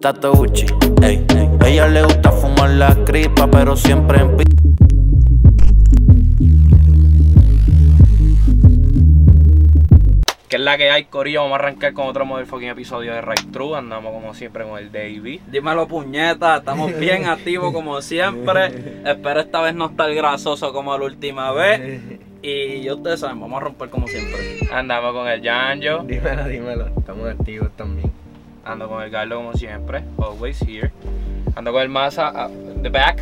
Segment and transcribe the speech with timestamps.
[0.00, 0.44] Tato
[1.02, 1.48] ey, ey.
[1.66, 4.44] Ella le gusta fumar la cripa, pero siempre en pi-
[10.48, 11.40] Que es la que hay, Corillo.
[11.44, 13.78] Vamos a arrancar con otro motherfucking episodio de Right True.
[13.78, 15.40] Andamos como siempre con el Davey.
[15.50, 19.00] Dímelo puñeta, estamos bien activos como siempre.
[19.06, 22.20] Espero esta vez no estar grasoso como la última vez.
[22.42, 24.40] Y ya ustedes saben, vamos a romper como siempre.
[24.72, 25.98] Andamos con el Janjo.
[26.04, 26.86] Dímelo, dímelo.
[26.98, 28.10] Estamos activos también.
[28.64, 30.02] Ando con el Garlo como siempre.
[30.20, 30.90] Always here.
[31.54, 32.32] Ando con el Masa.
[32.34, 32.48] ah,
[32.82, 33.20] the back.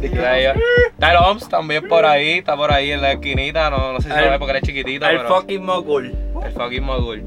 [0.00, 2.38] Está el Oms también por ahí.
[2.38, 3.70] Está por ahí en la esquinita.
[3.70, 5.06] No, no sé si El- lo ve porque eres chiquitito.
[5.06, 6.14] El pero fucking mogul.
[6.44, 7.22] el fucking mogul.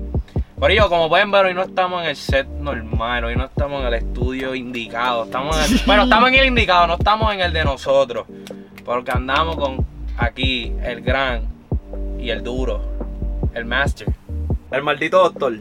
[0.60, 3.82] Por ello, como pueden ver, hoy no estamos en el set normal, hoy no estamos
[3.82, 5.26] en el estudio indicado.
[5.26, 8.26] Estamos en el- bueno, estamos en el indicado, no estamos en el de nosotros.
[8.84, 9.86] Porque andamos con
[10.18, 11.44] aquí el gran
[12.20, 12.82] y el duro,
[13.54, 14.08] el master,
[14.72, 15.54] El maldito doctor.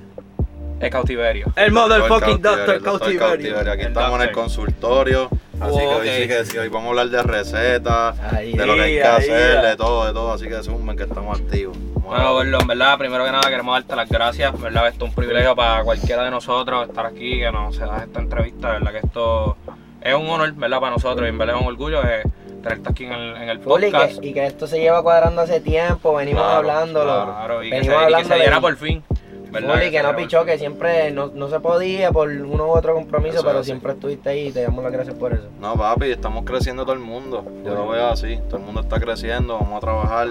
[0.81, 1.47] el cautiverio.
[1.57, 3.73] El motherfucking doctor doctor cautiverio.
[3.73, 5.29] Aquí El estamos en el consultorio.
[5.61, 6.15] Así que Oh, hoy ok.
[6.21, 8.97] sí que sí, hoy vamos a hablar de recetas, Ahí, de lo que hay ahí,
[8.97, 10.33] que hacer, de todo, de todo.
[10.33, 11.77] Así que sumen que estamos activos.
[11.95, 12.51] Bueno, ver.
[12.51, 14.89] Gordo, en verdad, primero que nada queremos darte las gracias, ¿verdad?
[14.89, 18.21] Esto es un privilegio para cualquiera de nosotros estar aquí, que nos se da esta
[18.21, 18.91] entrevista, ¿verdad?
[18.93, 19.57] Que esto
[20.03, 20.81] es un honor, ¿verdad?
[20.81, 22.23] Para nosotros y en verdad es un orgullo de
[22.65, 25.61] tenerte aquí en el, en el y, que, y que esto se lleva cuadrando hace
[25.61, 27.25] tiempo, venimos Claro, hablándolo.
[27.25, 29.03] Claro, y que, se, venimos y que hablando se diera por fin.
[29.09, 32.95] y que se no pichó, que siempre no, no se podía por uno u otro
[32.95, 35.45] compromiso, Eso pero es siempre estuviste ahí y te damos las gracias por eso.
[35.61, 37.45] No, papi, estamos creciendo todo el mundo.
[37.65, 38.39] Yo lo veo así.
[38.49, 40.29] Todo el mundo está creciendo, vamos a trabajar.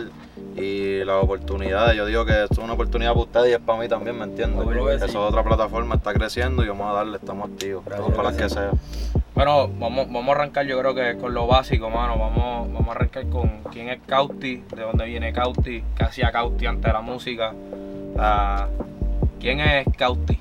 [0.56, 3.80] Y las oportunidades, yo digo que esto es una oportunidad para ustedes y es para
[3.80, 4.68] mí también, ¿me entiendes?
[5.02, 7.84] Eso es otra plataforma, está creciendo y vamos a darle, estamos activos.
[7.86, 8.72] Vamos para las que sea.
[9.34, 12.20] Bueno, vamos, vamos a arrancar yo creo que con lo básico, mano.
[12.20, 16.68] Vamos, vamos a arrancar con quién es Cauti, de dónde viene Cauti, qué hacía Cauti
[16.68, 17.54] antes de la música.
[18.18, 18.68] Ah,
[19.40, 20.40] ¿Quién es Cauti?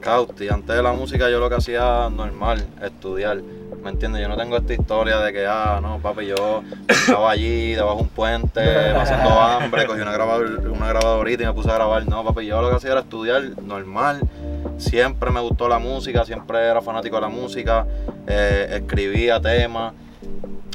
[0.00, 3.38] Cauti, antes de la música yo lo que hacía normal, estudiar.
[3.84, 4.22] ¿Me entiendes?
[4.22, 8.02] Yo no tengo esta historia de que, ah, no, papi, yo estaba allí debajo de
[8.04, 8.62] un puente,
[8.94, 12.08] pasando hambre, cogí una, grabador, una grabadorita y me puse a grabar.
[12.08, 14.22] No, papi, yo lo que hacía era estudiar normal.
[14.78, 17.86] Siempre me gustó la música, siempre era fanático de la música,
[18.26, 19.92] eh, escribía temas.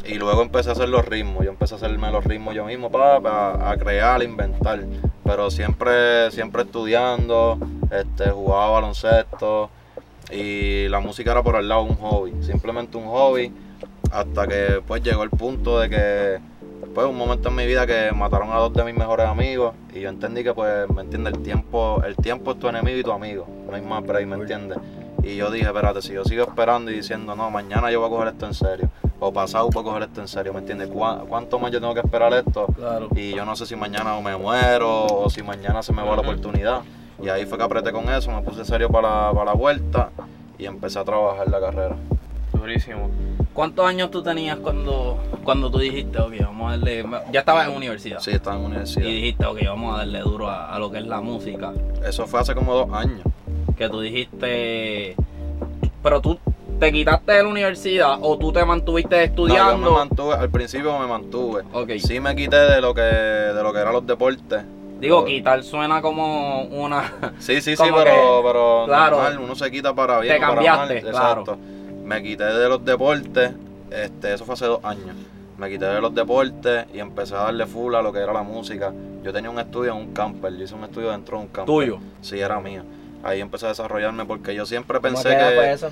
[0.05, 1.43] Y luego empecé a hacer los ritmos.
[1.43, 4.83] Yo empecé a hacerme los ritmos yo mismo para a crear, inventar.
[5.23, 7.57] Pero siempre, siempre estudiando,
[7.89, 9.71] este, jugaba baloncesto.
[10.31, 12.33] Y la música era por el lado un hobby.
[12.41, 13.51] Simplemente un hobby.
[14.11, 16.39] Hasta que pues llegó el punto de que
[16.95, 19.73] pues un momento en mi vida que mataron a dos de mis mejores amigos.
[19.93, 21.33] Y yo entendí que pues, ¿me entiendes?
[21.33, 23.47] El tiempo, el tiempo es tu enemigo y tu amigo.
[23.69, 24.77] No hay más break, ¿me entiendes?
[25.21, 28.09] Y yo dije, espérate, si yo sigo esperando y diciendo, no, mañana yo voy a
[28.09, 28.89] coger esto en serio,
[29.19, 30.87] o pasado voy a coger esto en serio, ¿me entiendes?
[30.87, 32.67] ¿Cuá- ¿Cuánto más yo tengo que esperar esto?
[32.67, 33.09] Claro.
[33.13, 36.15] Y yo no sé si mañana o me muero, o si mañana se me va
[36.15, 36.81] la oportunidad.
[37.21, 40.09] Y ahí fue que apreté con eso, me puse serio para, para la vuelta
[40.57, 41.95] y empecé a trabajar la carrera.
[42.53, 43.09] Durísimo.
[43.53, 47.05] ¿Cuántos años tú tenías cuando, cuando tú dijiste, ok, vamos a darle.
[47.31, 48.19] Ya estabas en universidad.
[48.19, 49.05] Sí, estaba en Y universidad.
[49.05, 51.73] dijiste, ok, vamos a darle duro a, a lo que es la música.
[52.05, 53.21] Eso fue hace como dos años.
[53.77, 55.15] Que tú dijiste.
[56.01, 56.39] Pero tú
[56.79, 59.85] te quitaste de la universidad o tú te mantuviste No, estudiando.
[59.87, 61.63] yo me mantuve, al principio me mantuve.
[61.73, 61.91] Ok.
[61.99, 64.63] Sí me quité de lo que, de lo que eran los deportes.
[64.99, 67.13] Digo, quitar suena como una.
[67.39, 70.41] Sí, sí, sí, pero, que, pero claro, normal, uno se quita para bien te o
[70.41, 71.11] para cambiaste, mal.
[71.11, 71.41] claro.
[71.41, 71.57] Exacto.
[72.03, 73.51] Me quité de los deportes,
[73.91, 75.15] este, eso fue hace dos años.
[75.57, 78.43] Me quité de los deportes y empecé a darle full a lo que era la
[78.43, 78.93] música.
[79.23, 81.65] Yo tenía un estudio en un camper, yo hice un estudio dentro de un camper.
[81.73, 81.99] Tuyo.
[82.21, 82.83] Sí, era mío.
[83.23, 85.55] Ahí empecé a desarrollarme porque yo siempre ¿Cómo pensé edad que...
[85.55, 85.91] fue eso?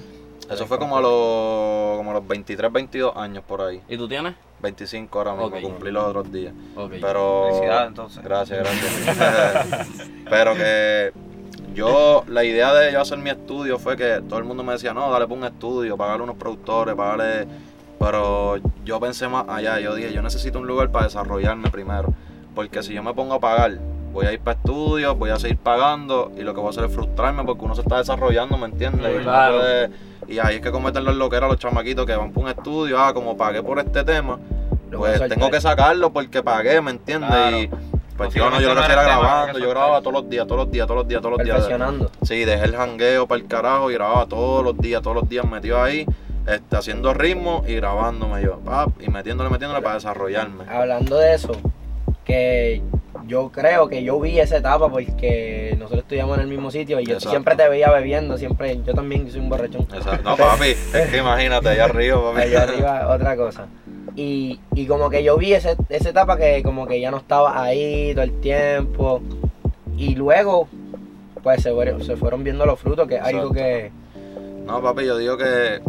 [0.50, 3.81] Eso fue como a los, como a los 23, 22 años por ahí.
[3.90, 4.34] ¿Y tú tienes?
[4.62, 5.62] 25 ahora mismo, Ok.
[5.62, 6.53] cumplí los otros días.
[6.75, 6.94] Ok.
[7.02, 7.46] Pero...
[7.50, 8.24] Felicidades entonces.
[8.24, 9.88] Gracias, gracias.
[10.30, 11.12] Pero que
[11.74, 14.94] yo, la idea de yo hacer mi estudio fue que todo el mundo me decía,
[14.94, 17.47] no, dale por un estudio, pagarle unos productores, pagarle...
[18.00, 22.14] Pero yo pensé más allá, yo dije, yo necesito un lugar para desarrollarme primero.
[22.53, 23.79] Porque si yo me pongo a pagar,
[24.14, 26.85] voy a ir para estudios, voy a seguir pagando y lo que voy a hacer
[26.85, 29.02] es frustrarme porque uno se está desarrollando, ¿me entiendes?
[29.14, 29.90] Y, uno puede-
[30.28, 33.14] y ahí es que cometen los loqueros los chamaquitos que van por un estudio, ah,
[33.14, 34.40] como pagué por este tema,
[34.91, 37.29] pues tengo que sacarlo porque pagué, ¿me entiendes?
[37.29, 37.58] Claro.
[37.58, 37.70] Y
[38.18, 40.62] pues yo no, yo lo no que era grabando, yo grababa todos los días, todos
[40.62, 42.09] los días, todos los días, todos los días.
[42.24, 45.46] Sí, dejé el jangueo para el carajo y grababa todos los días, todos los días
[45.46, 46.06] metido ahí,
[46.47, 50.66] este, haciendo ritmo y grabándome yo, pap, y metiéndole, metiéndole para desarrollarme.
[50.68, 51.52] Hablando de eso,
[52.26, 52.82] que
[53.28, 57.06] yo creo que yo vi esa etapa porque nosotros estudiamos en el mismo sitio y
[57.06, 57.29] yo Exacto.
[57.32, 59.85] siempre te veía bebiendo, siempre, yo también soy un borrachón.
[59.94, 60.29] Exacto.
[60.29, 62.41] No, papi, es que imagínate, allá arriba, papi.
[62.47, 63.68] Allá arriba, otra cosa.
[64.16, 67.62] Y, y como que yo vi ese, esa etapa que como que ya no estaba
[67.62, 69.22] ahí todo el tiempo.
[69.97, 70.68] y luego,
[71.44, 73.91] pues se, fueron- se fueron viendo los frutos, que es algo que...
[74.66, 75.80] No, papi, yo digo que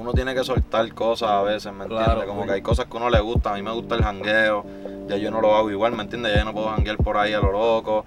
[0.00, 2.06] uno tiene que soltar cosas a veces, ¿me entiendes?
[2.06, 3.52] Claro, Como que hay cosas que uno le gusta.
[3.52, 4.64] A mí me gusta el jangueo,
[5.06, 6.32] ya yo no lo hago igual, ¿me entiendes?
[6.32, 8.04] Ya yo no puedo janguear por ahí a lo loco.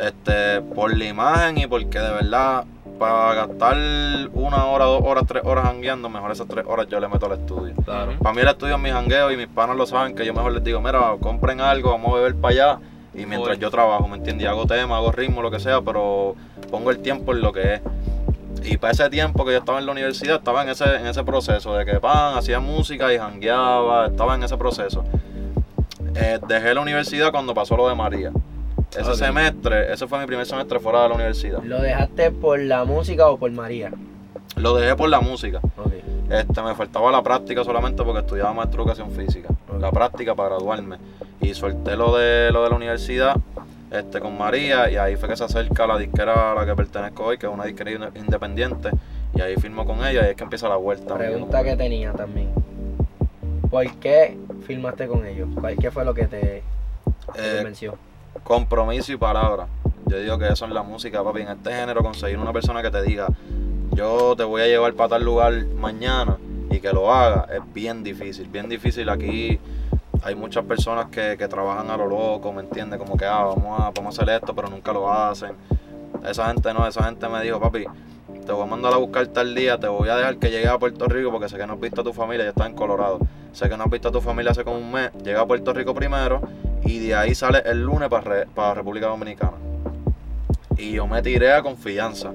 [0.00, 2.64] Este, por la imagen y porque de verdad,
[2.98, 3.76] para gastar
[4.32, 7.32] una hora, dos horas, tres horas jangueando, mejor esas tres horas yo le meto al
[7.32, 7.74] estudio.
[7.84, 8.12] Claro.
[8.18, 10.52] Para mí el estudio es mi jangueo y mis panas lo saben que yo mejor
[10.52, 12.78] les digo, mira, compren algo, vamos a beber para allá.
[13.14, 14.46] Y mientras yo trabajo, ¿me entiendes?
[14.46, 16.34] Hago tema, hago ritmo, lo que sea, pero
[16.70, 17.80] pongo el tiempo en lo que es.
[18.66, 21.22] Y para ese tiempo que yo estaba en la universidad, estaba en ese, en ese
[21.22, 25.04] proceso de que pan, hacía música y jangueaba, estaba en ese proceso.
[26.16, 28.32] Eh, dejé la universidad cuando pasó lo de María.
[28.98, 31.62] Ese semestre, ese fue mi primer semestre fuera de la universidad.
[31.62, 33.92] ¿Lo dejaste por la música o por María?
[34.56, 35.60] Lo dejé por la música.
[36.28, 39.48] Este, me faltaba la práctica solamente porque estudiaba maestro educación física.
[39.78, 40.96] La práctica para graduarme.
[41.40, 43.36] Y solté lo de lo de la universidad
[43.90, 47.24] este, con María y ahí fue que se acerca la disquera a la que pertenezco
[47.24, 48.90] hoy, que es una disquera inde- independiente.
[49.34, 51.16] Y ahí firmo con ella y es que empieza la vuelta.
[51.16, 52.50] Pregunta que tenía también.
[53.70, 54.36] ¿Por qué
[54.66, 55.48] filmaste con ellos?
[55.60, 56.56] ¿Cuál, ¿Qué fue lo que te,
[57.34, 57.96] Eh, convenció?
[58.42, 59.66] compromiso y palabra.
[60.06, 61.42] Yo digo que eso es la música, papi.
[61.42, 63.26] En este género, conseguir una persona que te diga,
[63.92, 66.36] yo te voy a llevar para tal lugar mañana
[66.70, 68.46] y que lo haga, es bien difícil.
[68.48, 69.58] Bien difícil aquí.
[70.22, 72.98] Hay muchas personas que, que trabajan a lo loco, ¿me entiendes?
[72.98, 75.52] Como que, ah, vamos a, vamos a hacer esto, pero nunca lo hacen.
[76.28, 77.84] Esa gente no, esa gente me dijo, papi,
[78.44, 80.78] te voy a mandar a buscar tal día, te voy a dejar que llegue a
[80.78, 83.18] Puerto Rico porque sé que no has visto a tu familia, ya está en Colorado.
[83.52, 85.72] Sé que no has visto a tu familia hace como un mes, llega a Puerto
[85.72, 86.40] Rico primero
[86.84, 89.56] y de ahí sale el lunes para, para República Dominicana.
[90.76, 92.32] Y yo me tiré a confianza.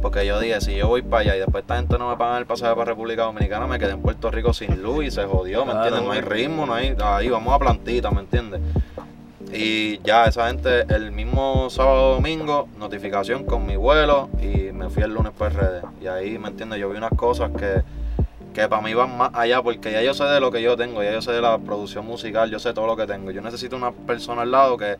[0.00, 2.38] Porque yo dije, si yo voy para allá y después esta gente no me paga
[2.38, 5.64] el pasaje para República Dominicana, me quedé en Puerto Rico sin luz y se jodió,
[5.64, 6.02] ¿me entiendes?
[6.02, 8.60] No hay ritmo, no hay, ahí vamos a plantita, ¿me entiendes?
[9.52, 15.02] Y ya esa gente, el mismo sábado domingo, notificación con mi vuelo y me fui
[15.02, 15.84] el lunes por redes.
[16.02, 16.78] Y ahí, ¿me entiendes?
[16.78, 17.82] Yo vi unas cosas que,
[18.52, 21.02] que para mí van más allá porque ya yo sé de lo que yo tengo,
[21.02, 23.30] ya yo sé de la producción musical, yo sé todo lo que tengo.
[23.30, 24.96] Yo necesito una persona al lado que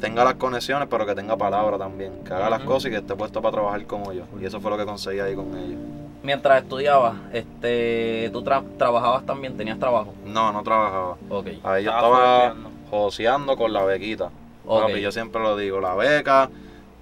[0.00, 3.14] tenga las conexiones, pero que tenga palabra también, que haga las cosas y que esté
[3.14, 4.24] puesto para trabajar como yo.
[4.40, 5.78] Y eso fue lo que conseguí ahí con ellos.
[6.22, 10.12] Mientras estudiabas, este, tú tra- trabajabas también, tenías trabajo.
[10.24, 11.16] No, no trabajaba.
[11.62, 12.54] Ahí yo Estaba
[12.90, 14.30] joseando con la bequita.
[14.66, 14.82] Ok.
[14.88, 16.50] Papi, yo siempre lo digo, la beca,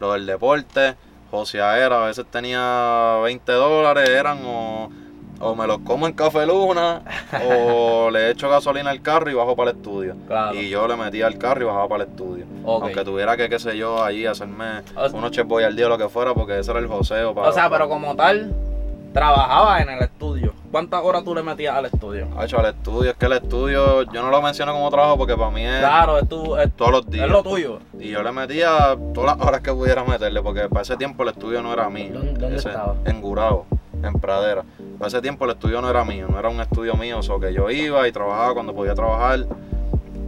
[0.01, 0.97] lo del deporte,
[1.31, 4.91] joseadera, a veces tenía 20 dólares, eran o,
[5.45, 7.03] o me los como en Café Luna,
[7.51, 10.17] o le echo gasolina al carro y bajo para el estudio.
[10.27, 10.55] Claro.
[10.55, 12.45] Y yo le metía al carro y bajaba para el estudio.
[12.67, 15.89] Aunque tuviera que, qué sé yo, allí hacerme O sea- unos checkboy al día o
[15.91, 17.35] lo que fuera, porque ese era el joseo.
[17.35, 18.53] Para, O sea, pero como tal,
[19.13, 20.53] trabajabas en el estudio.
[20.73, 22.27] ¿Cuántas horas tú le metías al estudio?
[22.37, 25.51] Hacho, al estudio, es que el estudio, yo no lo menciono como trabajo porque para
[25.53, 27.27] mí es Claro, es, tu, es, todos los días.
[27.27, 27.79] es lo tuyo.
[28.01, 31.29] Y yo le metía todas las horas que pudiera meterle, porque para ese tiempo el
[31.29, 32.15] estudio no era mío.
[32.15, 32.97] ¿Dónde- dónde estaba?
[33.05, 33.67] En Gurabo,
[34.07, 34.63] en Pradera.
[34.99, 37.37] Para ese tiempo el estudio no era mío, no era un estudio mío, o sea,
[37.41, 39.41] que yo iba y trabajaba cuando podía trabajar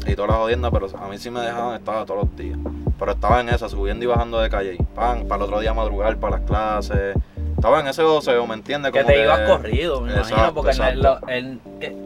[0.07, 2.59] y todas las jodiendas, pero a mí sí me dejaban, estaba todos los días.
[2.99, 4.79] Pero estaba en esa, subiendo y bajando de calle.
[4.95, 7.17] Pan, para el otro día madrugar para las clases.
[7.57, 8.93] Estaba en ese joseo, ¿me entiendes?
[8.93, 11.29] Que te ibas corrido, me imagino, Exacto, porque en el- exacto.
[11.29, 11.97] en- que-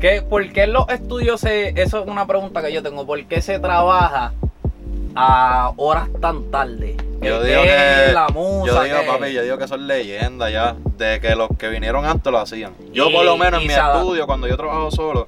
[0.00, 3.40] que- ¿por qué los estudios se, eso es una pregunta que yo tengo, ¿por qué
[3.40, 4.32] se trabaja
[5.14, 6.96] a horas tan tarde?
[7.20, 10.76] Yo ¿Qué digo que, la musa, yo digo, papi, yo digo que son leyendas ya,
[10.96, 12.74] de que los que vinieron antes lo hacían.
[12.92, 15.26] Yo Y- por lo menos en mi estudio, cuando yo trabajo solo,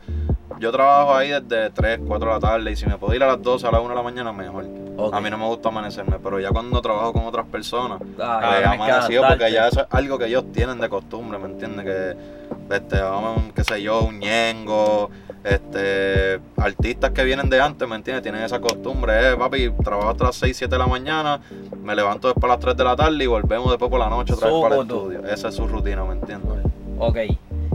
[0.60, 3.26] yo trabajo ahí desde 3, 4 de la tarde y si me puedo ir a
[3.26, 4.66] las 12, a las 1 de la mañana, mejor.
[5.12, 8.64] A mí no me gusta amanecerme, pero ya cuando trabajo con otras personas, Ah, que
[8.66, 11.86] amanecido porque ya eso es algo que ellos tienen de costumbre, ¿me entiendes?
[11.86, 15.10] Que, este, vamos, qué sé yo, un ñengo,
[15.44, 18.22] este, artistas que vienen de antes, ¿me entiendes?
[18.22, 21.40] Tienen esa costumbre, eh, papi, trabajo hasta las 6, 7 de la mañana,
[21.82, 24.34] me levanto después a las 3 de la tarde y volvemos después por la noche
[24.34, 25.26] otra vez para el estudio.
[25.26, 26.58] Esa es su rutina, ¿me entiendes?
[26.98, 27.18] Ok.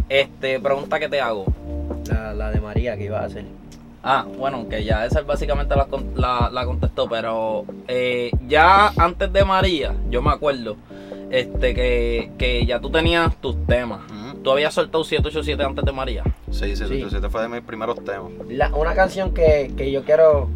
[0.09, 1.45] Este, pregunta que te hago.
[2.07, 3.45] La, la de María que iba a hacer.
[4.03, 9.43] Ah, bueno, que ya esa básicamente la, la, la contestó, pero eh, ya antes de
[9.43, 10.77] María, yo me acuerdo
[11.31, 14.01] este que, que ya tú tenías tus temas.
[14.45, 16.23] Tú habías soltado 787 antes de María.
[16.51, 17.03] Sí, sí, Sí.
[17.03, 18.31] sí, sí, fue de mis primeros temas.
[18.47, 20.47] La- una canción que, que yo quiero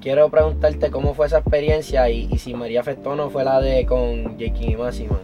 [0.00, 3.60] quiero preguntarte cómo fue esa experiencia y, y si María afectó o no fue la
[3.60, 5.18] de con Jake y Máxima.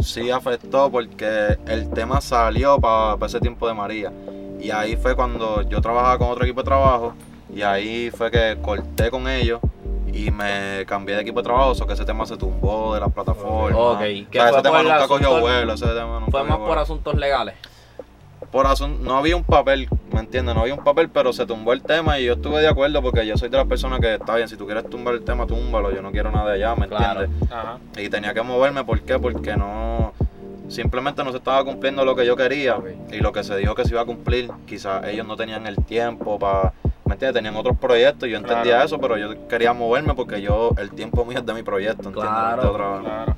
[0.00, 4.10] sí afectó porque el tema salió para ese tiempo de María.
[4.58, 7.12] Y ahí fue cuando yo trabajaba con otro equipo de trabajo
[7.54, 9.60] y ahí fue que corté con ellos
[10.14, 13.12] y me cambié de equipo de trabajo, so que ese tema se tumbó de las
[13.12, 13.72] plataformas.
[13.74, 16.44] Ok, O que sea, fue ese tema nunca cogió asunto- vuelo, ese tema nunca Fue
[16.44, 17.54] más por asuntos legales.
[18.52, 20.54] por asun- no había un papel, ¿me entiendes?
[20.54, 23.26] No había un papel, pero se tumbó el tema y yo estuve de acuerdo porque
[23.26, 25.90] yo soy de las personas que está bien, si tú quieres tumbar el tema, túmbalo,
[25.92, 27.22] yo no quiero nada de allá, ¿me Claro.
[27.22, 27.50] entiendes?
[27.52, 27.78] Ajá.
[27.96, 29.18] Y tenía que moverme, ¿por qué?
[29.18, 30.12] Porque no,
[30.68, 32.78] simplemente no se estaba cumpliendo lo que yo quería
[33.10, 35.76] y lo que se dijo que se iba a cumplir, quizás ellos no tenían el
[35.84, 36.72] tiempo para,
[37.06, 37.34] ¿me entiendes?
[37.42, 38.84] Tenían otros proyectos, yo entendía Claro.
[38.86, 42.22] eso, pero yo quería moverme porque yo, el tiempo mío es de mi proyecto, ¿entiendes?
[42.22, 43.36] De Claro, otra- Claro.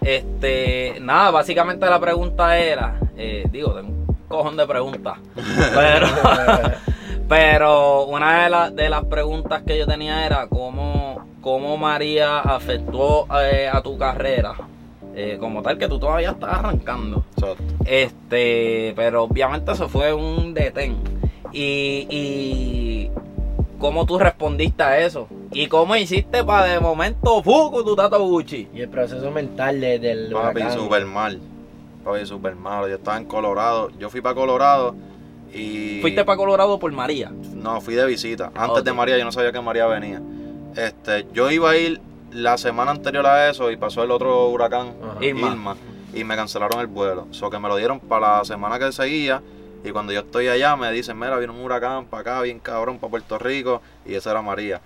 [0.00, 5.14] Este, nada, básicamente la pregunta era, eh, digo, tengo un cojón de preguntas,
[5.74, 6.06] pero,
[7.28, 13.26] pero una de, las de las preguntas que yo tenía era cómo, cómo María afectó
[13.40, 14.54] eh, a tu carrera,
[15.14, 17.24] eh, como tal que tú todavía estás arrancando.
[17.36, 17.62] Exacto.
[17.86, 20.96] Este, pero obviamente eso fue un detén.
[21.54, 23.10] Y, y
[23.78, 25.28] cómo tú respondiste a eso.
[25.52, 28.68] Y cómo hiciste para de momento fuku tu tato Gucci.
[28.74, 30.78] Y el proceso mental de- del Papi, huracán.
[30.78, 31.40] súper mal.
[32.04, 32.88] Papi, súper malo.
[32.88, 33.90] Yo estaba en Colorado.
[33.98, 34.94] Yo fui para Colorado
[35.54, 36.00] y.
[36.00, 37.30] Fuiste para Colorado por María.
[37.54, 38.50] No, fui de visita.
[38.56, 40.20] Antes de María, yo no sabía que María venía.
[40.76, 42.00] Este, yo iba a ir
[42.32, 44.92] la semana anterior a eso y pasó el otro huracán.
[45.20, 45.48] Irma.
[45.52, 45.76] Irma,
[46.12, 47.28] y me cancelaron el vuelo.
[47.30, 49.40] So que me lo dieron para la semana que seguía.
[49.84, 52.98] Y cuando yo estoy allá, me dicen: Mira, viene un huracán para acá, bien cabrón,
[52.98, 53.82] para Puerto Rico.
[54.06, 54.80] Y esa era María.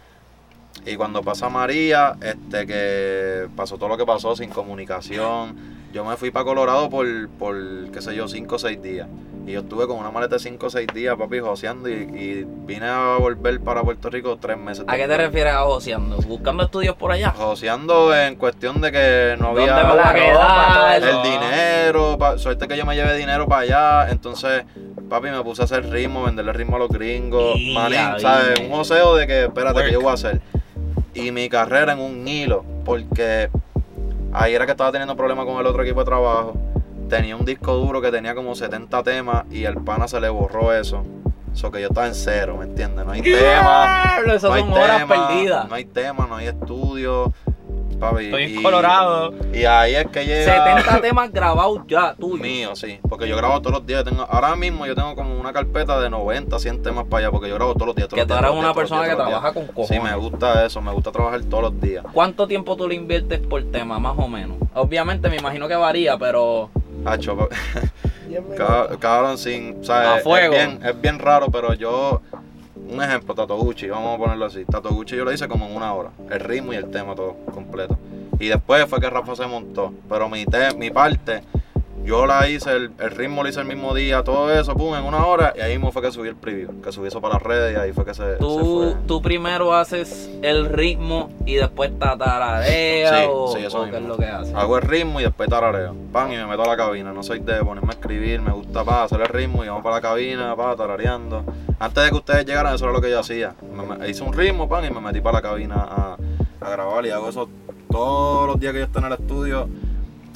[0.85, 5.57] Y cuando pasa María, este que pasó todo lo que pasó sin comunicación,
[5.93, 7.57] yo me fui para Colorado por, por,
[7.93, 9.09] qué sé yo, 5 o 6 días.
[9.47, 12.45] Y yo estuve con una maleta de 5 o 6 días, papi, joseando y, y
[12.47, 16.19] vine a volver para Puerto Rico tres meses ¿A qué te refieres a joseando?
[16.19, 17.31] ¿Buscando estudios por allá?
[17.31, 21.03] Joseando en cuestión de que no ¿Dónde había me voy a quedar?
[21.03, 24.65] el dinero, pa- suerte que yo me llevé dinero para allá, entonces
[25.09, 28.61] papi me puse a hacer ritmo, venderle ritmo a los gringos, Y manín, ya ¿sabes?
[28.61, 30.41] Un joseo de que espérate que yo voy a hacer.
[31.15, 33.49] Y mi carrera en un hilo, porque
[34.33, 36.55] ahí era que estaba teniendo problemas con el otro equipo de trabajo.
[37.09, 40.73] Tenía un disco duro que tenía como 70 temas y el pana se le borró
[40.75, 41.05] eso.
[41.53, 43.05] Eso que yo estaba en cero, ¿me entiendes?
[43.07, 43.39] No hay tema.
[44.15, 45.69] Diablo, Esas No hay tema, perdidas.
[45.69, 47.33] no hay tema, no hay estudio.
[47.99, 49.35] Papi, Estoy en y- Colorado.
[49.53, 50.65] Y ahí es que llega.
[50.77, 52.41] 70 temas grabados ya, tuyos.
[52.41, 53.01] Mío, sí.
[53.09, 54.05] Porque yo grabo todos los días.
[54.05, 57.31] Tengo, ahora mismo yo tengo como una carpeta de 90, 100 temas para allá.
[57.33, 58.09] Porque yo grabo todos los días.
[58.09, 59.89] todos Que tú eres una persona que trabaja con cojones.
[59.89, 60.81] Sí, me gusta eso.
[60.81, 62.05] Me gusta trabajar todos los días.
[62.13, 64.57] ¿Cuánto tiempo tú le inviertes por tema, más o menos?
[64.75, 66.71] Obviamente me imagino que varía, pero
[67.05, 67.49] Hacho, pa-
[68.57, 69.81] ca- cabrón, sin.
[69.81, 70.55] O sea, A fuego.
[70.55, 72.21] Es, bien, es bien raro, pero yo.
[72.91, 74.65] Un ejemplo, Tato Gucci, vamos a ponerlo así.
[74.65, 76.11] Tato Gucci yo lo hice como en una hora.
[76.31, 77.99] El ritmo y el tema todo completo.
[78.41, 79.93] Y después fue que Rafa se montó.
[80.09, 81.43] Pero mi, te- mi parte,
[82.05, 85.05] yo la hice, el, el ritmo lo hice el mismo día, todo eso, pum, en
[85.05, 85.53] una hora.
[85.57, 86.81] Y ahí mismo fue que subí el preview.
[86.81, 88.59] Que subí eso para las redes y ahí fue que se, se tú,
[88.95, 88.97] fue.
[89.07, 94.03] tú primero haces el ritmo y después tatararea Sí, o, sí, eso o qué es
[94.03, 94.55] lo que haces.
[94.55, 95.95] Hago el ritmo y después tarareo.
[96.13, 97.13] Pan y me meto a la cabina.
[97.13, 99.97] No soy de ponerme a escribir, me gusta pa, hacer el ritmo y vamos para
[99.97, 101.45] la cabina, pa, tarareando.
[101.79, 103.55] Antes de que ustedes llegaran, eso era lo que yo hacía.
[103.75, 106.17] Me- me- hice un ritmo, pan, y me metí para la cabina a,
[106.61, 107.49] a grabar y hago eso
[107.91, 109.69] todos los días que yo estoy en el estudio.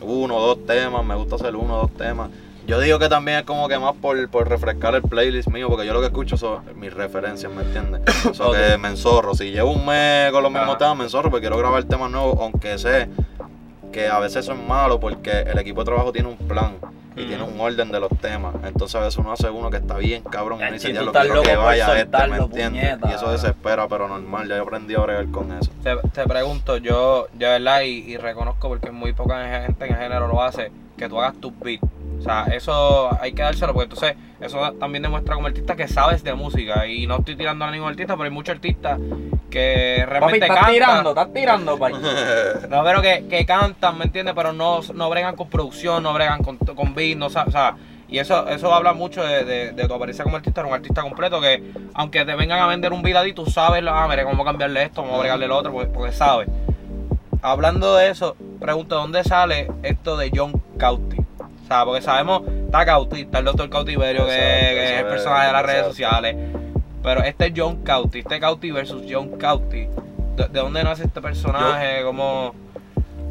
[0.02, 2.30] Uno, dos temas, me gusta hacer uno, dos temas.
[2.66, 5.84] Yo digo que también es como que más por, por refrescar el playlist mío, porque
[5.84, 8.02] yo lo que escucho son mis referencias, ¿me entiendes?
[8.30, 9.34] O sea, que me enzorro.
[9.34, 10.78] Si llevo un mes con los mismos Ajá.
[10.78, 13.08] temas, me enzorro porque quiero grabar temas nuevos, aunque sé
[13.92, 16.76] que a veces eso es malo porque el equipo de trabajo tiene un plan
[17.16, 17.28] y Mm.
[17.28, 18.54] tiene un orden de los temas.
[18.64, 21.12] Entonces a veces uno hace uno que está bien cabrón y uno dice, ya lo
[21.12, 22.96] quiero que vaya este, ¿me entiendes?
[22.96, 23.10] puñeta.
[23.10, 25.70] Y eso desespera, pero normal, ya he aprendido a bregar con eso.
[25.82, 29.98] Te, te pregunto, yo, de verdad, y, y reconozco porque muy poca gente en el
[29.98, 31.82] género lo hace, que tú hagas tus beats.
[32.22, 36.22] O sea, eso hay que dárselo, porque entonces eso también demuestra como artista que sabes
[36.22, 36.86] de música.
[36.86, 38.96] Y no estoy tirando a ningún artista, pero hay muchos artistas
[39.50, 40.72] que Papi, realmente estás cantan.
[40.72, 41.94] tirando, estás tirando, pai.
[42.70, 44.34] No, pero que, que cantan, ¿me entiendes?
[44.36, 47.74] Pero no, no bregan con producción, no bregan con, con beat, no o sea,
[48.08, 51.02] y eso, eso habla mucho de, de, de tu apariencia como artista, eres un artista
[51.02, 51.60] completo que
[51.94, 54.84] aunque te vengan a vender un beat a ti, tú sabes, ah, mire, cómo cambiarle
[54.84, 56.48] esto, cómo bregarle lo otro, porque, porque sabes.
[57.40, 61.16] Hablando de eso, pregunto, ¿dónde sale esto de John Cauty?
[61.84, 65.86] Porque sabemos, está Cauty, está el doctor Cautiverio, que, es el personaje de las redes
[65.86, 66.36] sociales.
[67.02, 69.88] Pero este es John Cauty, este Cauty versus John Cauty.
[70.36, 72.02] ¿De, de dónde nace este personaje?
[72.04, 72.54] ¿Cómo...?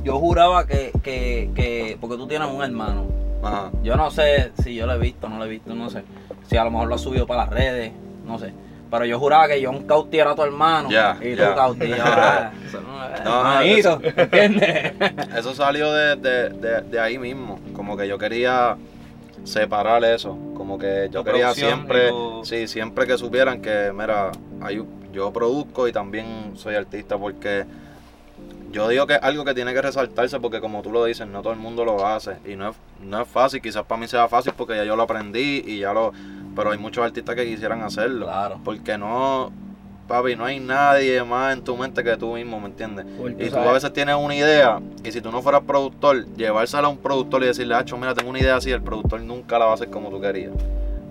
[0.04, 3.06] Yo juraba que, que, que, porque tú tienes un hermano.
[3.44, 3.70] Ajá.
[3.84, 6.04] Yo no sé si yo lo he visto, no lo he visto, no sé.
[6.48, 7.92] Si a lo mejor lo ha subido para las redes,
[8.26, 8.52] no sé.
[8.92, 10.90] Pero yo juraba que John Cauti era tu hermano.
[10.92, 11.88] Ya, y tú Cauti.
[11.88, 14.94] yo, ah, eso no es, No, hermanito, ¿entiendes?
[15.38, 17.60] Eso salió de, de, de, de ahí mismo.
[17.74, 18.76] Como que yo quería
[19.46, 20.38] separar eso.
[20.56, 22.12] Como que yo quería siempre,
[22.44, 24.32] sí, siempre que supieran que, mira,
[24.62, 24.84] hay-
[25.14, 27.66] yo produzco y también soy artista porque
[28.72, 31.42] yo digo que es algo que tiene que resaltarse porque como tú lo dices, no
[31.42, 34.28] todo el mundo lo hace y no es, no es fácil, quizás para mí sea
[34.30, 36.14] fácil porque ya yo lo aprendí y ya lo,
[36.56, 38.60] pero hay muchos artistas que quisieran hacerlo, Claro.
[38.64, 39.52] porque no,
[40.08, 43.06] papi, no hay nadie más en tu mente que tú mismo, ¿me entiendes?
[43.18, 43.70] Tú Y tú sabes.
[43.70, 47.44] a veces tienes una idea y si tú no fueras productor, llevársela a un productor
[47.44, 49.90] y decirle, Hacho, mira, tengo una idea así, el productor nunca la va a hacer
[49.90, 50.52] como tú querías.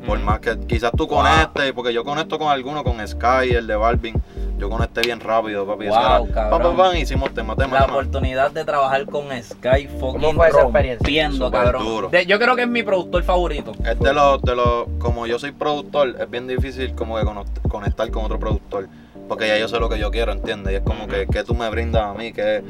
[0.07, 1.19] Por más que quizás tú Wow.
[1.23, 4.15] conectes, porque yo conecto con alguno, con Sky, el de Balvin,
[4.61, 5.87] yo conecté bien rápido, papi.
[5.89, 6.63] Wow, era, pam, cabrón.
[6.63, 7.95] pam, pam, hicimos tema, tema, La tema.
[7.95, 10.99] oportunidad de trabajar con Sky fucking fue esa experiencia?
[10.99, 11.85] rompiendo, cabrón.
[11.85, 12.09] duro.
[12.11, 13.73] De- yo creo que es mi productor favorito.
[13.85, 17.25] Es de los, de los, como yo soy productor, es bien difícil como que
[17.69, 18.89] conectar con otro productor.
[19.29, 20.73] Porque ya yo sé lo que yo quiero, ¿entiendes?
[20.73, 22.63] Y es como que, que tú me brindas a mí, que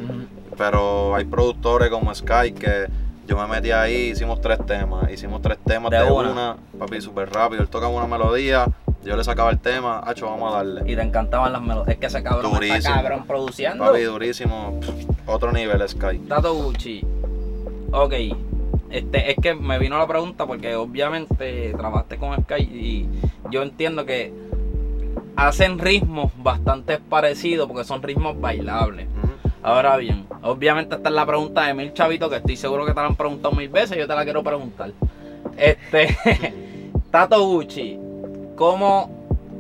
[0.57, 2.87] pero hay productores como Sky que
[3.27, 6.31] yo me metí ahí, hicimos tres temas, hicimos tres temas De de, una.
[6.33, 6.57] una.
[6.79, 8.67] papi, súper rápido, él tocaba una melodía,
[9.05, 10.83] yo le sacaba el tema, hacho, vamos a darle.
[10.91, 11.89] Y te encantaban las melodías.
[11.89, 12.95] Es que ese cabrón está Durísimo.
[12.95, 13.85] cabrón produciendo.
[13.85, 16.19] Papi, durísimo, pff, otro nivel Sky.
[16.29, 17.05] Tato Gucci.
[17.93, 18.15] Ok.
[18.91, 23.09] Este, es que me vino la pregunta porque obviamente trabajaste con Sky y
[23.51, 24.33] yo entiendo que
[25.37, 29.07] hacen ritmos bastante parecidos porque son ritmos bailables.
[29.63, 33.01] Ahora bien, obviamente esta es la pregunta de mil chavitos que estoy seguro que te
[33.01, 34.91] la han preguntado mil veces, yo te la quiero preguntar.
[35.57, 36.17] Este,
[37.11, 37.99] Tato Gucci,
[38.61, 39.11] ¿cómo,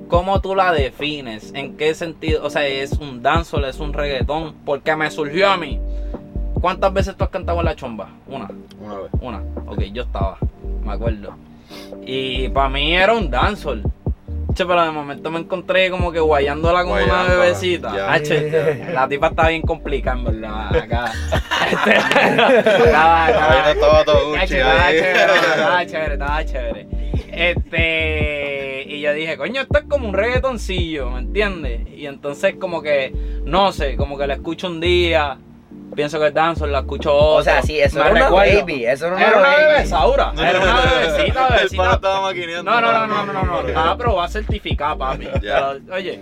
[0.08, 1.52] ¿cómo tú la defines?
[1.54, 2.44] ¿En qué sentido?
[2.44, 4.54] O sea, ¿es un dancehall, es un reggaetón?
[4.66, 5.80] Porque me surgió a mí.
[6.60, 8.10] ¿Cuántas veces tú has cantado en la chomba?
[8.26, 9.10] Una, Una vez.
[9.22, 9.38] una.
[9.66, 10.36] Ok, yo estaba,
[10.84, 11.34] me acuerdo.
[12.04, 13.82] Y para mí era un dancehall.
[14.52, 17.96] Che, pero de momento me encontré como que guayándola como una bebecita.
[17.96, 18.12] ya.
[18.12, 20.76] Ah, che, la tipa está bien complicada, en verdad.
[20.76, 21.12] Acá.
[21.70, 21.96] Este,
[22.86, 23.32] estaba, Ahí
[23.64, 26.86] no estaba, todo estaba Gucci chévere, estaba chévere, estaba chévere.
[27.32, 31.82] Este, y yo dije, coño, esto es como un reggaetoncillo, ¿me entiendes?
[31.96, 33.12] Y entonces como que,
[33.44, 35.38] no sé, como que la escucho un día,
[35.94, 37.36] pienso que es dancehall, la escucho otro.
[37.36, 40.60] O sea, sí, eso me era una baby, eso era una Era una bebesaura, era
[40.60, 41.92] una bebecita, El bebecita.
[41.94, 42.70] estaba maquineando.
[42.70, 45.28] No, no, no, no, no, no, no, estaba probada certificada, papi.
[45.40, 46.20] Pero, oye,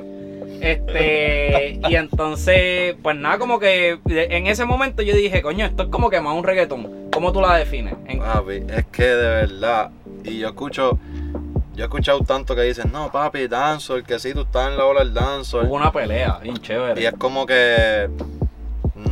[0.60, 5.88] este, y entonces, pues nada, como que en ese momento yo dije, coño, esto es
[5.88, 7.08] como que más un reggaetón.
[7.12, 7.94] ¿Cómo tú la defines?
[8.06, 9.90] En- Papi, es que de verdad,
[10.24, 10.98] y yo escucho,
[11.74, 14.84] yo he escuchado tanto que dicen, no papi, dancehall, que sí, tú estás en la
[14.84, 15.66] ola del dancehall.
[15.66, 17.00] Hubo una pelea, bien chévere.
[17.00, 18.08] Y es como que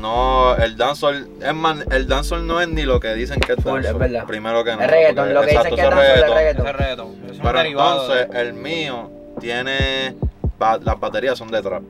[0.00, 3.64] no, el dancehall, es más, el dancehall no es ni lo que dicen que es
[3.64, 3.98] dancehall.
[3.98, 4.24] verdad.
[4.26, 4.82] Primero que no.
[4.82, 6.38] Es reggaetón, porque- lo que dicen que es dancehall
[7.32, 10.16] es Pero derivado entonces de- el mío tiene,
[10.58, 11.82] ba- las baterías son de trap.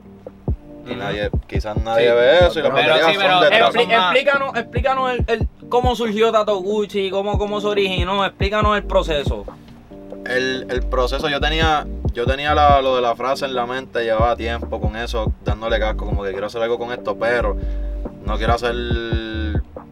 [0.89, 3.47] Y nadie, quizás nadie Sí, ve eso y las pero baterías sí, pero son de
[3.49, 8.83] Expli- explícanos, explícanos el, el- cómo surgió Tato Gucci, cómo, cómo se originó, explícanos el
[8.83, 9.45] proceso.
[10.25, 14.03] el, el proceso, yo tenía, yo tenía la- lo de la frase en la mente,
[14.03, 17.55] llevaba tiempo con eso, dándole casco, como que quiero hacer algo con esto, pero
[18.25, 18.73] no quiero hacer,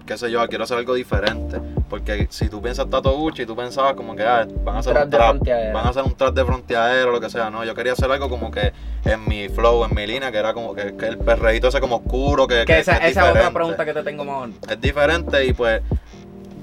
[0.06, 1.60] qué sé yo, quiero hacer algo diferente.
[1.90, 5.10] Porque si tú piensas Tato Gucci, tú pensabas como que ah, van a hacer un
[5.10, 5.38] de trap,
[5.74, 7.50] van a hacer un trap de fronteadero, lo que sea.
[7.50, 8.74] No, yo quería hacer algo como que
[9.06, 11.98] en mi flow, en mi línea, que era como que, que el perreíto ese como
[11.98, 14.50] oscuro, que, Que que- esa, es esa es otra pregunta que te tengo mejor.
[14.70, 15.82] es diferente y pues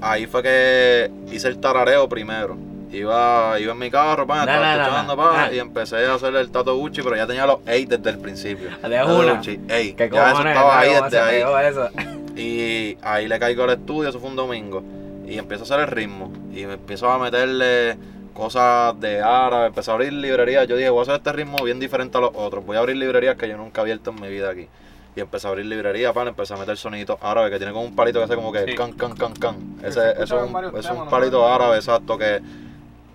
[0.01, 2.57] ahí fue que hice el tarareo primero.
[2.91, 5.51] Iba, iba en mi carro, pa, estaba escuchando, pa, Ah.
[5.51, 8.69] y empecé a hacer el Tato Gucci, pero ya tenía los 8 desde el principio.
[8.69, 9.33] De Tato una.
[9.33, 11.67] Gucci, ey, ¿Qué ya eso estaba ahí ¿Cómo desde ahí.
[11.71, 11.89] eso?
[12.35, 14.83] Y ahí le caigo al estudio, eso fue un domingo.
[15.27, 16.31] Y empiezo a hacer el ritmo.
[16.53, 17.97] Y me empiezo a meterle
[18.33, 20.67] cosas de árabe, empecé a abrir librerías.
[20.67, 22.65] Yo dije, voy a hacer este ritmo bien diferente a los otros.
[22.65, 24.67] Voy a abrir librerías que yo nunca he abierto en mi vida aquí.
[25.15, 27.95] Y empecé a abrir librerías, para empecé a meter soniditos árabes que tiene como un
[27.95, 28.73] palito que hace como que Sí.
[28.73, 29.55] can, can, can, can.
[29.81, 32.41] se Ese, eso es un, es un palito árabe, exacto, que,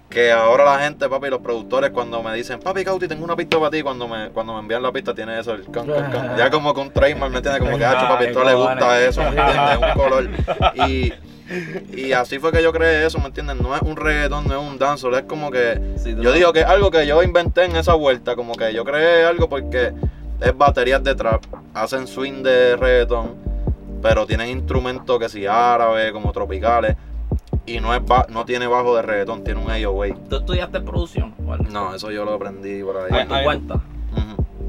[0.09, 3.59] que ahora la gente, papi, los productores cuando me dicen, papi Cauti, tengo una pista
[3.59, 6.37] para ti, cuando me, cuando me envían la pista tiene eso, el can, can, can.
[6.37, 7.63] Ya como con trademark, ¿me entiendes?
[7.63, 9.71] Como que, ah, papi, esto le gusta eso, ¿me entiendes?
[9.71, 10.29] Es un color.
[10.89, 11.13] Y,
[11.95, 13.57] y así fue que yo creé eso, ¿me entiendes?
[13.57, 15.81] No es un reggaetón, no es un dancehall, es como que...
[15.97, 18.85] Sí, Yo digo que es algo que yo inventé en esa vuelta, como que yo
[18.85, 19.93] creé algo porque
[20.41, 21.43] es baterías de trap,
[21.75, 23.35] hacen swing de reggaetón,
[24.03, 26.97] pero tienen instrumentos que si árabe, como tropicales,
[27.77, 30.15] y no es ba- no tiene bajo de reggaetón, tiene un 808.
[30.29, 31.33] ¿Tú estudiaste producción?
[31.45, 31.71] ¿Cuál?
[31.73, 33.09] No, eso yo lo aprendí por ahí.
[33.11, 33.81] ¿Por Ay, tu cuenta?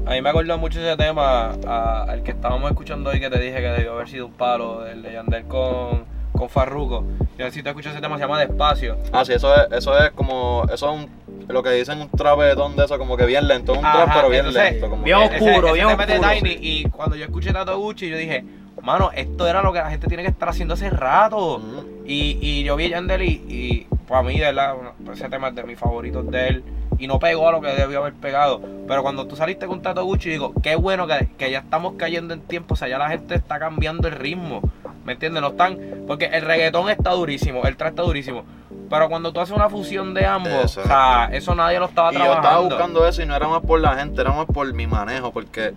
[0.06, 3.38] A mí me acordó mucho ese tema a- al que estábamos escuchando hoy que te
[3.38, 7.04] dije que debió haber sido un palo, el de Yandel con, con Farruko.
[7.38, 8.96] Yo no sé si te escuchas ese tema, se llama Despacio.
[9.12, 12.74] Ah, sí, eso es, eso es como, eso es un, lo que dicen un trapetón
[12.76, 14.90] de eso, como que bien lento, un trap pero bien entonces, lento.
[14.90, 15.36] Como bien oscuro.
[15.36, 16.58] Ese- ese bien tema es de oscuro, Tiny, sí.
[16.62, 18.44] y cuando yo escuché Tato Gucci yo dije,
[18.82, 21.56] mano, esto era lo que la gente tiene que estar haciendo hace rato.
[21.56, 22.02] Ujú.
[22.06, 24.74] Y, y yo vi a Yandel y, y para mí, de verdad,
[25.12, 26.64] ese tema es de mis favoritos de él.
[26.98, 28.60] y no pegó a lo que debió haber pegado.
[28.86, 32.34] Pero cuando tú saliste con Tato Gucci, digo, qué bueno que, que ya estamos cayendo
[32.34, 34.60] en tiempo, o sea, ya la gente está cambiando el ritmo.
[35.04, 35.40] ¿Me entiendes?
[35.40, 35.78] No están.
[36.06, 38.44] Porque el reggaetón está durísimo, el trap está durísimo.
[38.90, 42.14] Pero cuando tú haces una fusión de ambos, o sea, eso nadie lo estaba Y
[42.14, 42.48] yo trabajando.
[42.48, 45.30] estaba buscando eso y no era más por la gente, era más por mi manejo,
[45.32, 45.72] porque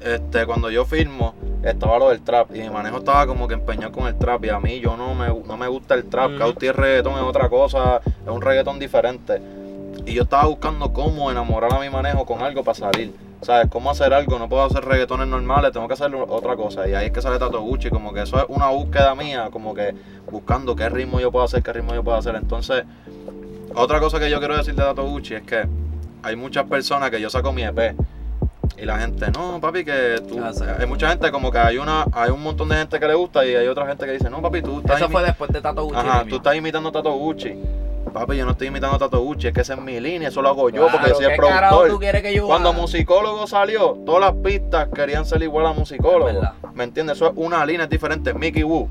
[0.00, 3.92] este cuando yo filmo estaba lo del trap y mi manejo estaba como que empeñado
[3.92, 6.38] con el trap y a mí yo no me, no me gusta el trap, Ujú.
[6.38, 9.40] Cauti es reggaetón es otra cosa, es un reggaetón diferente.
[10.06, 13.12] Y yo estaba buscando cómo enamorar a mi manejo con algo para salir.
[13.42, 13.68] ¿Sabes?
[13.70, 16.86] Cómo hacer algo, no puedo hacer reggaetones normales, tengo que hacer otra cosa.
[16.86, 19.72] Y ahí es que sale Tato Gucci, como que eso es una búsqueda mía, como
[19.72, 19.94] que
[20.30, 22.34] buscando qué ritmo yo puedo hacer, qué ritmo yo puedo hacer.
[22.34, 22.84] Entonces,
[23.74, 25.66] otra cosa que yo quiero decir de Tato Gucci es que
[26.22, 27.94] hay muchas personas que yo saco mi EP
[28.78, 30.40] y la gente, no, papi, que tú.
[30.42, 30.64] Ah, sí.
[30.78, 33.44] Hay mucha gente, como que hay una hay un montón de gente que le gusta
[33.44, 35.84] y hay otra gente que dice, no, papi, tú estás, Eso fue después de Tato
[35.84, 35.96] Gucci.
[35.98, 37.54] Ajá, tú estás imitando a Tato Gucci.
[38.12, 40.42] Papi, yo no estoy imitando a Tato Gucci, es que esa es mi línea, eso
[40.42, 41.90] lo hago yo Claro, porque soy el ¿qué carajo productor.
[41.90, 46.40] tú quieres que yo Cuando musicólogo salió, todas las pistas querían ser igual a musicólogo.
[46.74, 47.16] ¿Me entiendes?
[47.16, 48.34] Eso es una línea es diferente.
[48.34, 48.88] Mickey Wu,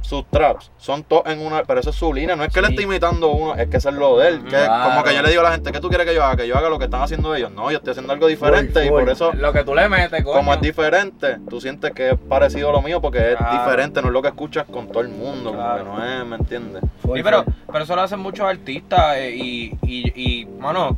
[0.00, 1.62] sus traps, son todos en una.
[1.64, 2.34] Pero eso es su línea.
[2.36, 4.42] No es que le esté imitando uno, es que eso es lo de él.
[4.44, 4.90] Que Claro.
[4.90, 6.36] como que yo le digo a la gente, ¿qué tú quieres que yo haga?
[6.36, 7.50] Que yo haga lo que están haciendo ellos.
[7.52, 9.32] No, yo estoy haciendo algo diferente y por eso.
[9.34, 10.36] Lo que tú le metes, coño.
[10.36, 13.52] Como es diferente, tú sientes que es parecido a lo mío porque Claro.
[13.52, 15.84] es diferente, no es lo que escuchas con todo el mundo, Claro.
[15.84, 16.82] como que no es, ¿me entiendes?
[17.02, 20.96] Sí, pero, pero eso lo hacen muchos artistas eh, y, y, y, mano,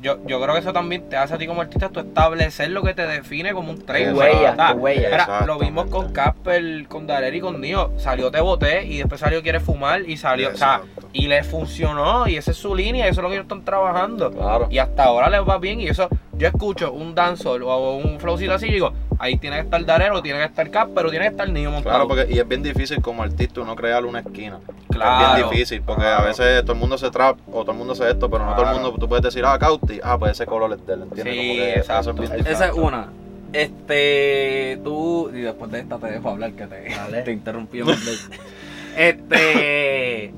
[0.00, 2.82] yo, yo creo que eso también te hace a ti como artista tú establecer lo
[2.82, 3.78] que te define como un.
[3.78, 5.10] Tu huella, huella.
[5.10, 6.12] Mira, lo vimos con.
[6.12, 7.92] Casper, con Darer y con Dio.
[7.96, 10.82] Salió Te Boté y después salió Quiere Fumar y salió, o sea,
[11.12, 13.64] y le funcionó y esa es su línea y eso es lo que ellos están
[13.64, 14.30] trabajando.
[14.30, 14.68] Claro.
[14.70, 16.08] Y hasta ahora les va bien y eso,
[16.38, 20.22] yo escucho un dancehall o un flowcito así y digo, ahí tiene que estar Darero,
[20.22, 21.94] tiene que estar Casper, pero tiene que estar Nio montado.
[21.94, 24.60] Claro, porque y es bien difícil como artista uno crear una esquina.
[24.88, 27.78] Claro, es bien difícil, porque a veces todo el mundo se trap o todo el
[27.78, 30.32] mundo hace esto, pero no todo el mundo, tú puedes decir, ah, Cauti, ah, pues
[30.32, 31.34] ese color es de él, ¿entiendes?
[31.34, 32.10] Sí, Como que exacto.
[32.10, 33.08] Eso es bien Esa es una.
[33.52, 37.80] Este, tú, y después de esta te dejo hablar que te, te interrumpí.
[37.80, 38.10] un momento.
[38.96, 40.32] este,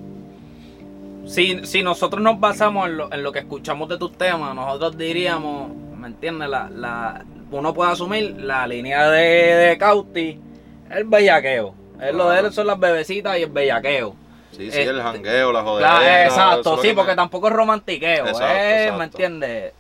[1.27, 4.97] si, si nosotros nos basamos en lo, en lo que escuchamos de tus temas, nosotros
[4.97, 6.49] diríamos, ¿me entiendes?
[6.49, 10.41] La, la, uno puede asumir la línea de, de Cauti,
[10.91, 11.75] el bellaqueo.
[12.01, 14.15] Es lo de él son las bebecitas y el bellaqueo.
[14.53, 15.89] Sí, sí, el Este, jangueo, la jodera.
[15.91, 18.99] Claro, exacto, sí, que porque me- tampoco es romantiqueo, Exacto, eh, exacto.
[18.99, 19.73] ¿me entiendes?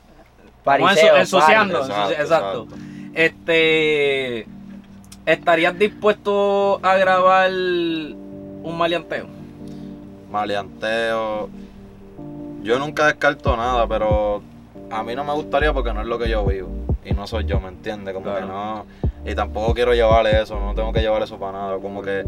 [0.63, 2.69] Pariseo, ensuciando, Exacto, exacto.
[3.15, 4.47] Este,
[5.27, 9.27] ¿estarías dispuesto a grabar un maleanteo?
[10.31, 11.49] Maleanteo.
[12.63, 14.43] Yo nunca descarto nada, pero
[14.91, 16.69] a mí no me gustaría porque no es lo que yo vivo.
[17.05, 18.13] Y no soy yo, ¿me entiendes?
[18.15, 18.41] Como Claro.
[18.41, 18.87] que no.
[19.31, 21.79] Y tampoco quiero llevarle eso, no tengo que llevar eso para nada.
[21.79, 22.25] Como que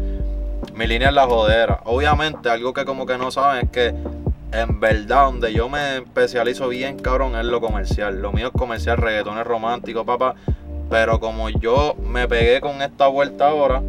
[0.73, 1.81] mi línea es la jodera.
[1.85, 3.93] Obviamente, algo que como que no saben es que
[4.51, 8.21] en verdad donde yo me especializo bien, cabrón, es lo comercial.
[8.21, 10.35] Lo mío es comercial, reggaetones románticos, papá.
[10.89, 13.81] Pero como yo me pegué con esta vuelta ahora,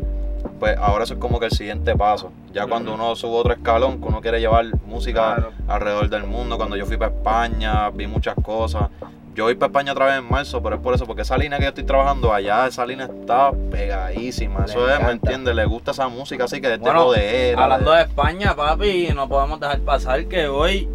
[0.64, 2.33] pues ahora eso es como que el siguiente paso.
[2.55, 5.53] Ya cuando uno sube otro escalón, que uno quiere llevar música Claro.
[5.68, 6.57] alrededor del mundo.
[6.57, 8.88] Cuando yo fui para España, vi muchas cosas.
[9.35, 11.59] Yo voy para España otra vez en marzo, pero es por eso, porque esa línea
[11.59, 14.61] que yo estoy trabajando allá, esa línea está pegadísima.
[14.61, 15.55] Le Eso es, ¿me entiendes?
[15.55, 19.09] Le gusta esa música así que es de Bueno, jodera, Hablando de- de España, papi,
[19.14, 20.88] no podemos dejar pasar que hoy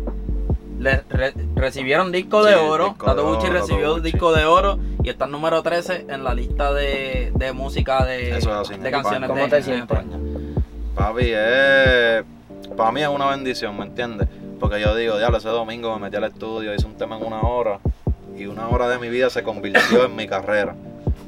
[0.79, 2.85] le re- recibieron disco de Sí, oro.
[2.89, 4.11] disco Tato Gucci recibió Tato Gucci.
[4.11, 8.49] disco de oro y está número 13 en la lista de, de música de, Eso
[8.49, 9.97] es así, de en canciones ¿Cómo de, te de sientes?
[9.97, 10.17] España.
[10.95, 12.23] Papi, es.
[12.75, 14.27] Para mí es una bendición, ¿me entiendes?
[14.59, 17.41] Porque yo digo, diablo, ese domingo me metí al estudio, hice un tema en una
[17.41, 17.79] hora.
[18.37, 20.75] Y una hora de mi vida se convirtió en mi carrera.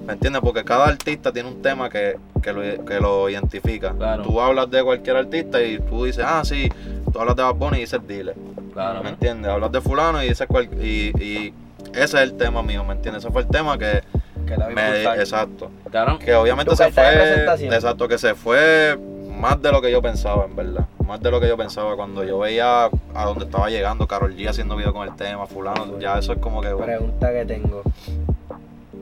[0.06, 0.42] ¿Me entiendes?
[0.42, 3.94] Porque cada artista tiene un tema que, que, lo, que lo identifica.
[3.94, 4.24] Claro.
[4.24, 6.70] Tú hablas de cualquier artista y tú dices, ah, sí,
[7.12, 8.34] tú hablas de Bad Bunny y dices dile.
[8.74, 9.04] Claro.
[9.04, 9.52] ¿Me entiendes?
[9.52, 11.54] Hablas de fulano y dices cual, y, y
[11.94, 13.24] ese es el tema mío, ¿me entiendes?
[13.24, 14.02] Ese fue el tema que
[14.46, 15.04] Que te va a me...
[15.16, 15.70] Exacto.
[15.90, 16.20] Claro.
[16.20, 17.46] Que obviamente se fue.
[17.46, 18.98] Exacto, que se fue
[19.38, 20.86] más de lo que yo pensaba, en verdad.
[21.06, 24.48] Más de lo que yo pensaba cuando yo veía a donde estaba llegando Carol G
[24.48, 26.00] haciendo video con el tema, fulano.
[26.00, 26.70] Ya eso es como que.
[26.70, 27.82] Pregunta que tengo.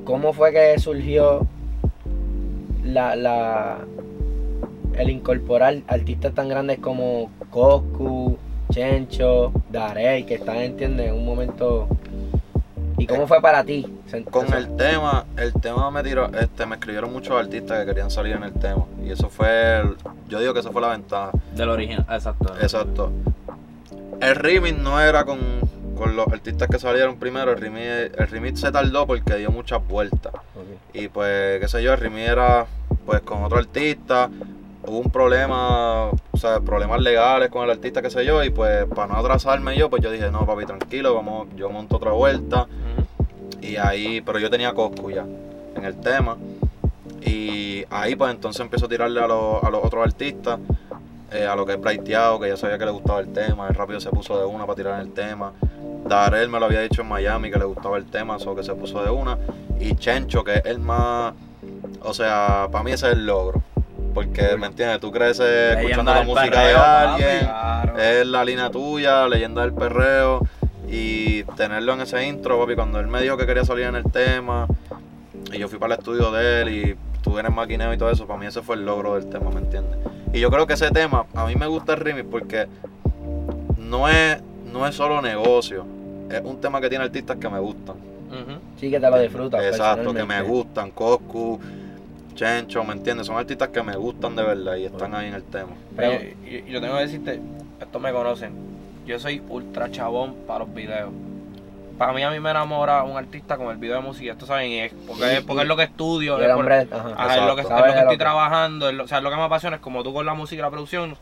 [0.06, 1.46] ¿Cómo fue que surgió
[2.84, 3.78] la, la
[5.00, 8.38] el incorporar artistas tan grandes como Coscu,
[8.72, 11.88] Chencho, Darey, que están, entiendes, en un momento.
[12.98, 13.88] ¿Y cómo fue para ti?
[14.30, 18.12] Con eso- el tema, el tema me tiró, este, me escribieron muchos artistas que querían
[18.12, 18.86] salir en el tema.
[19.04, 19.96] Y eso fue, el-
[20.28, 21.32] yo digo que eso fue la ventaja.
[21.56, 22.54] Del original, exacto.
[22.62, 23.12] Exacto.
[24.20, 25.40] El remix no era con,
[25.98, 27.86] con los artistas que salieron primero, el remix,
[28.18, 30.34] el remix se tardó porque dio muchas vueltas.
[30.94, 32.66] Y pues, qué sé yo, el remix era
[33.06, 34.30] pues con otro artista
[34.90, 38.86] hubo un problema, o sea, problemas legales con el artista, qué sé yo, y pues
[38.86, 42.68] para no atrasarme yo, pues yo dije, no, papi, tranquilo, vamos, yo monto otra vuelta.
[43.62, 45.26] Y ahí, pero yo tenía Coscu ya
[45.76, 46.38] en el tema.
[47.22, 50.60] Y ahí pues entonces empiezo a tirarle a, los- a los otros artistas,
[51.32, 53.76] eh, a lo que es Braiteado, que ya sabía que le gustaba el tema, él
[53.76, 55.52] rápido se puso de una para tirar en el tema.
[56.08, 58.74] Darel me lo había dicho en Miami que le gustaba el tema, eso que se
[58.74, 59.38] puso de una.
[59.80, 61.34] Y Chencho, que es el más,
[62.02, 63.62] o sea, para mí ese es el logro.
[64.14, 65.00] Porque, ¿me entiendes?
[65.00, 67.98] Tú creces Leyenda escuchando la música perreo, de alguien, Claro.
[68.00, 70.42] es la línea tuya, leyenda del perreo.
[70.92, 74.04] Y tenerlo en ese intro, papi, cuando él me dijo que quería salir en el
[74.12, 74.68] tema,
[75.54, 76.98] y yo fui para el estudio de él y
[77.38, 79.60] en el maquineo y todo eso, para mí ese fue el logro del tema, ¿me
[79.60, 80.00] entiendes?
[80.34, 82.68] Y yo creo que ese tema, a mí me gusta el remix porque
[83.78, 85.86] no es, no es solo negocio,
[86.32, 87.96] es un tema que tiene artistas que me gustan.
[88.80, 89.64] Sí que te lo disfrutas.
[89.64, 91.60] Exacto, que me gustan, Coscu,
[92.40, 93.28] Chencho, ¿me entiendes?
[93.28, 95.72] Son artistas que me gustan de verdad y están ahí en el tema.
[95.94, 97.42] Pero- Oye, y, y yo tengo que decirte,
[97.82, 98.54] estos me conocen,
[99.06, 101.10] yo soy ultra chabón para los videos.
[101.98, 104.72] Para mí, a mí me enamora un artista con el video de música, esto saben,
[104.72, 107.14] y es porque, es, porque es lo que estudio, es, el por- hombre, ajá.
[107.18, 109.42] ajá, es lo que, es lo estoy trabajando, es lo- o sea, lo que me
[109.44, 111.18] apasiona es como tú con la música y la producción,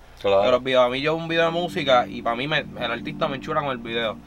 [0.46, 0.86] de los videos.
[0.86, 3.62] A mí yo un video de música y para mí me- el artista me enchura
[3.62, 4.18] con el video.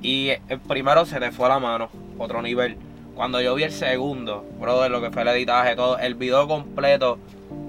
[0.00, 2.78] Y el primero se te fue la mano, otro nivel.
[3.14, 7.18] Cuando yo vi el segundo, brother, lo que fue el editaje, todo, el video completo,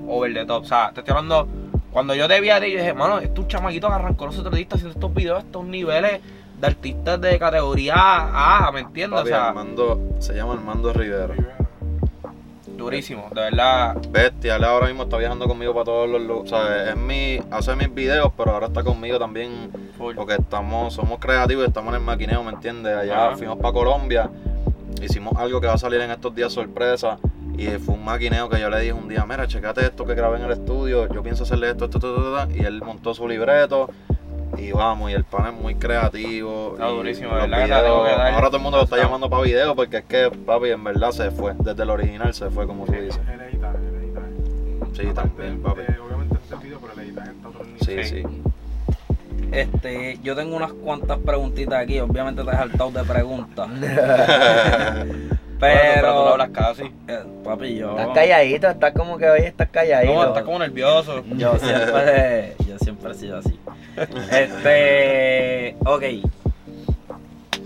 [0.07, 0.63] over the top.
[0.63, 1.47] O sea, te estoy hablando,
[1.91, 4.37] cuando yo te vi a ti, yo dije, mano, es un chamaquito que arrancó los
[4.37, 6.21] otros artistas haciendo estos videos, estos niveles
[6.59, 9.19] de artistas de categoría A, ¿me entiendes?
[9.19, 11.35] Papi, o sea, Armando, se llama Armando Rivera.
[12.77, 13.97] durísimo, de verdad.
[14.09, 16.51] Bestia, él ahora mismo está viajando conmigo para todos los lugares.
[16.51, 20.15] O sea, es mi, hace mis videos, pero ahora está conmigo también full.
[20.15, 22.95] porque estamos, somos creativos y estamos en el maquineo, ¿me entiendes?
[22.95, 23.37] Allá Ajá.
[23.37, 24.29] fuimos para Colombia,
[25.01, 27.17] hicimos algo que va a salir en estos días sorpresa.
[27.57, 30.37] Y fue un maquineo que yo le dije un día, mira, checate esto que grabé
[30.39, 33.25] en el estudio, yo pienso hacerle esto, esto, esto, esto, esto", y él montó su
[33.29, 33.89] libreto,
[34.57, 36.71] y vamos, y el pan es muy creativo.
[36.73, 39.05] Está durísimo, ¿verdad ahora todo el mundo lo está Está.
[39.07, 42.49] llamando para video, porque es que, papi, en verdad se fue, desde el original se
[42.49, 43.19] fue, como tú dices.
[43.33, 44.27] El editaje, el editaje.
[44.93, 45.81] Sí, también, papi.
[45.81, 47.79] eh, obviamente este video, pero el editaje está otro nivel.
[47.85, 48.23] Sí, Sí.
[49.55, 53.67] Este, yo tengo unas cuantas preguntitas aquí, obviamente te he saltado de preguntas.
[55.57, 56.83] Bueno, pero tú no Pero, hablas casi.
[57.07, 57.91] eh, papi, yo.
[57.97, 60.13] Estás calladito, estás como que hoy estás calladito.
[60.13, 61.23] No, estás como nervioso.
[61.37, 63.57] Yo siempre, yo siempre he sido así.
[64.31, 66.03] Este, ok.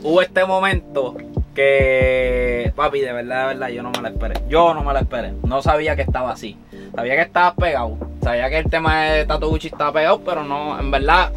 [0.03, 1.17] Hubo este momento
[1.55, 4.35] que, papi, de verdad, de verdad, yo no me lo esperé.
[4.47, 5.33] Yo no me lo esperé.
[5.43, 6.57] No sabía que estaba así.
[6.95, 7.97] Sabía que estaba pegado.
[8.21, 11.31] Sabía que el tema de Tato Gucci estaba pegado, pero no, en verdad,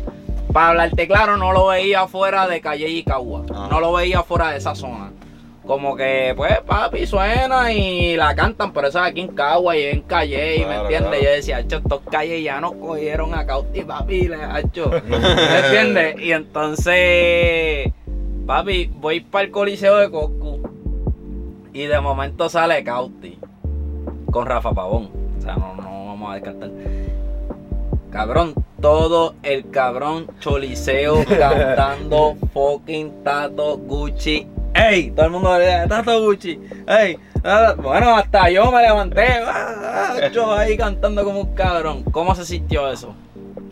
[0.52, 3.44] para hablarte claro, no lo veía fuera de Calle y Cagua.
[3.50, 3.68] Ajá.
[3.70, 5.10] No lo veía fuera de esa zona.
[5.66, 9.84] Como que, pues, papi, suena y la cantan, pero eso es aquí en Cagua y
[9.84, 11.08] en Calle, ¿me Claro, entiendes?
[11.10, 11.24] claro.
[11.24, 14.90] Yo decía, hecho, estos calles ya nos cogieron a Cauti, papi, le hacho.
[15.08, 16.16] ¿Me entiendes?
[16.20, 17.92] Y entonces,
[18.44, 20.68] papi, voy para el coliseo de Coscu
[21.72, 23.38] y de momento sale Cauti
[24.32, 25.10] con Rafa Pavón.
[25.38, 26.70] O sea, no, no vamos a descartar.
[28.10, 34.46] Cabrón, todo el cabrón choliseo cantando fucking Tato Gucci.
[34.74, 35.10] ¡Ey!
[35.12, 36.60] Todo el mundo le dice, Tato Gucci.
[36.86, 37.16] ¡Ey!
[37.44, 39.26] ah, Bueno, hasta yo me levanté.
[39.46, 42.02] ah, Yo ahí cantando como un cabrón.
[42.04, 43.14] ¿Cómo se sintió eso?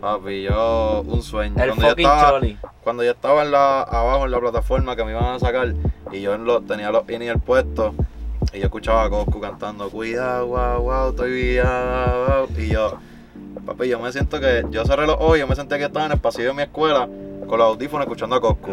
[0.01, 1.55] Papi, yo un sueño.
[1.63, 2.59] El cuando, yo fucking estaba, choli.
[2.83, 5.75] cuando yo estaba en la, abajo en la plataforma que me iban a sacar
[6.13, 7.95] y yo en lo- tenía los in el puesto
[8.55, 12.99] y yo escuchaba a Coscu cantando cuidado, wow, wow, estoy bien, wow", y yo,
[13.65, 16.07] papi, yo me siento que yo cerré los ojos y yo me sentía que estaba
[16.07, 17.09] en el pasillo de mi escuela
[17.47, 18.71] con los audífonos escuchando a Coscu.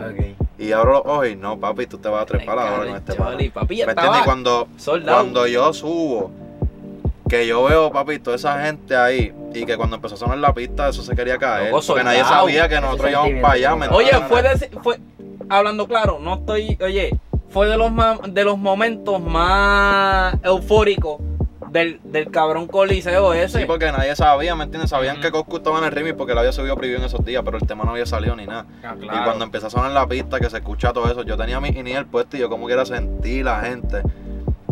[0.60, 3.13] Y abro los ojos y no, papi, tú te vas a trepar ahora con este
[3.52, 4.21] papi, ya ¿Me entiendes?
[4.23, 4.67] Cuando,
[5.06, 6.32] cuando yo subo,
[7.30, 10.54] que yo veo, papi, toda esa gente ahí, y que cuando empezó a sonar la
[10.54, 11.71] pista, eso se quería caer.
[11.71, 15.00] Loco, porque nadie sabía que nosotros íbamos para allá, ¿me Oye, fue, de- fue
[15.50, 17.17] hablando claro, no estoy, oye,
[17.50, 17.91] fue de los
[18.30, 21.19] de los momentos más eufóricos
[21.78, 23.60] del, del cabrón coliseo ese.
[23.60, 24.90] Sí, porque nadie sabía, ¿me entiendes?
[24.90, 27.44] Sabían que Coscu estaba en el remix porque lo había subido preview en esos días,
[27.46, 28.66] pero el tema no había salido ni nada.
[28.84, 31.60] Ah, Y cuando empezó a sonar la pista, que se escucha todo eso, yo tenía
[31.62, 34.02] mi el puesto y yo como quiera sentí la gente.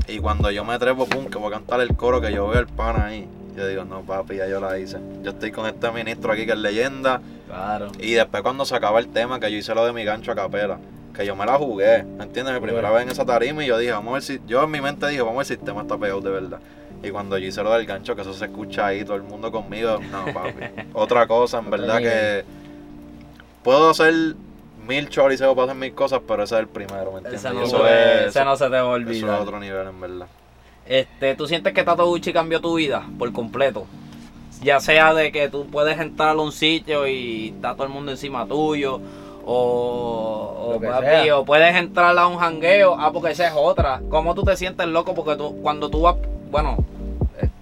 [0.08, 2.60] Y cuando yo me trepo, pum, que voy a cantar el coro, que yo veo
[2.60, 3.28] el pana ahí.
[3.56, 4.98] Yo digo, no, papi, ya yo la hice.
[5.24, 7.22] Yo estoy con este ministro aquí que es leyenda.
[7.48, 7.91] Claro.
[8.00, 10.36] Y después cuando se acaba el tema, que yo hice lo de mi gancho a
[10.36, 10.78] capela,
[11.15, 12.54] que yo me la jugué, ¿me entiendes?
[12.54, 14.72] Mi primera vez en esa tarima y yo dije, vamos a ver si, yo en
[14.72, 16.60] mi mente dije, vamos a ver si el tema está pegado de verdad.
[17.06, 19.52] Y cuando yo hice lo del gancho, que eso se escucha ahí, todo el mundo
[19.52, 20.60] conmigo, no, papi.
[20.94, 22.44] Otra cosa, en verdad que
[23.63, 24.13] puedo hacer
[24.88, 27.44] mil choriceos para hacer mil cosas, pero ese es el primero, ¿me entiendes?
[27.46, 29.36] Ese no, eso, se- es, ese no se te va a eso olvidar.
[29.36, 30.28] es otro nivel, en verdad.
[30.88, 33.86] Este, ¿tú sientes que Tato Gucci cambió tu vida por completo?
[34.62, 38.12] Ya sea de que tú puedes entrar a un sitio y está todo el mundo
[38.12, 39.02] encima tuyo.
[39.48, 42.96] O, o, papi, o puedes entrar a un jangueo.
[43.00, 44.02] Ah, porque esa es otra.
[44.10, 45.13] ¿Cómo tú te sientes loco?
[45.13, 46.15] Porque tú, cuando tú vas,
[46.50, 46.78] bueno,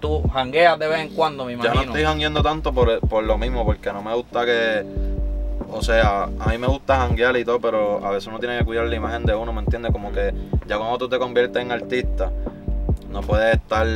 [0.06, 1.74] tú jangueas de vez en cuando, me Ya imagino.
[1.76, 4.84] no estoy jangueando tanto por, por lo mismo, porque no me gusta que.
[5.70, 8.64] O sea, a mí me gusta janguear y todo, pero a veces uno tiene que
[8.64, 9.90] cuidar la imagen de uno, ¿me entiendes?
[9.92, 10.32] Como que
[10.66, 12.30] ya cuando tú te conviertes en artista,
[13.10, 13.86] no puedes estar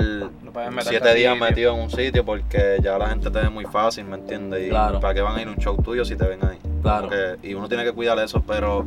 [0.52, 1.48] puedes meterte siete días sitio.
[1.48, 4.66] metido en un sitio porque ya la gente te ve muy fácil, ¿me entiendes?
[4.66, 4.98] Y Claro.
[4.98, 6.58] para qué van a ir a un show tuyo si te ven ahí.
[6.82, 7.10] Claro.
[7.42, 8.84] Y uno tiene que cuidar eso, pero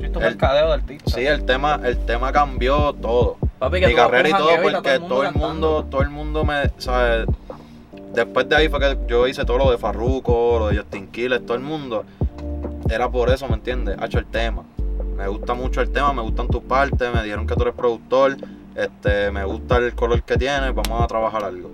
[0.00, 1.10] Esto es El- mercadeo de artista.
[1.10, 3.36] sí, el tema, el tema cambió todo.
[3.62, 6.10] Papi, que mi carrera y todo jangueo y está porque todo el mundo todo el
[6.10, 7.26] mundo me sabes
[8.12, 11.46] después de ahí fue que yo hice todo lo de Farruko lo de Justin Quiles
[11.46, 12.04] todo el mundo.
[12.90, 14.64] Era por eso me entiendes ha hecho el tema.
[15.16, 18.36] Me gusta mucho el tema me gustan tus partes me dijeron que tú eres productor
[18.74, 21.70] este me gusta el color que tienes vamos a trabajar algo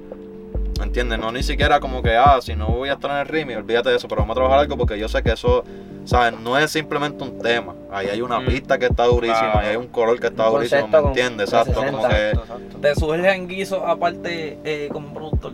[0.78, 1.18] ¿Me entiendes?
[1.18, 3.90] No ni siquiera como que, ah, si no voy a estar en el remix, olvídate
[3.90, 5.64] de eso, pero vamos a trabajar algo porque yo sé que eso,
[6.04, 6.38] ¿sabes?
[6.40, 7.74] No es simplemente un tema.
[7.90, 8.46] Ahí hay una Mm.
[8.46, 11.50] pista que está durísima, ahí hay un color que está durísimo, ¿me entiendes?
[11.50, 11.70] 360.
[11.80, 12.78] Exacto, como que Exacto, exacto.
[12.80, 15.52] ¿Te surgen guisos aparte eh, como productor?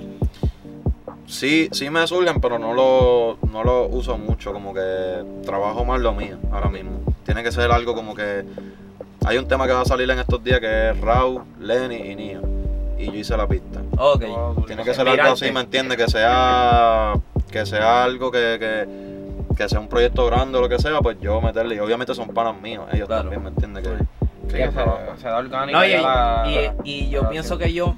[1.26, 6.00] sí, sí me surgen, pero no lo, no lo uso mucho, como que trabajo más
[6.00, 7.00] lo mío ahora mismo.
[7.24, 8.44] Tiene que ser algo como que
[9.24, 12.14] hay un tema que va a salir en estos días que es Raw, Lenny y
[12.14, 12.40] Nia.
[12.98, 13.80] Y yo hice la pista.
[13.98, 14.24] Ok.
[14.66, 15.96] Tiene que ser algo así, ¿me entiendes?
[15.96, 17.14] Que sea,
[17.50, 21.16] que sea algo que, que, que sea un proyecto grande o lo que sea, pues
[21.20, 21.74] yo meterle.
[21.74, 23.22] Y obviamente son panas míos, ellos Claro.
[23.22, 23.84] también, ¿me entiendes?
[24.48, 25.78] Que, que se, se da orgánico.
[25.78, 26.44] No, y, ya la-
[26.84, 27.90] y- y yo la- pienso que ellos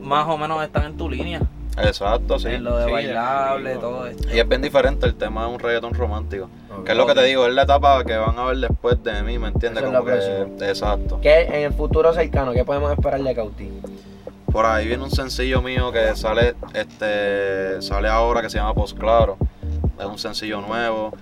[0.00, 1.40] más o menos están en tu línea.
[1.78, 2.48] Exacto, sí.
[2.48, 4.28] En lo de Sí, bailable, todo esto.
[4.34, 6.50] Y es bien diferente, el tema es un reggaetón romántico.
[6.84, 9.22] Que es lo que te digo, es la etapa que van a ver después de
[9.22, 9.82] mí, ¿me entiendes?
[9.82, 10.14] Como que,
[10.68, 11.18] exacto.
[11.22, 12.52] ¿Qué en el futuro cercano?
[12.52, 13.70] ¿Qué podemos esperar de Cauti?
[14.52, 18.98] Por ahí viene un sencillo mío que sale, este, sale ahora que se llama Post
[18.98, 19.38] Claro.
[19.98, 21.12] Es un sencillo nuevo.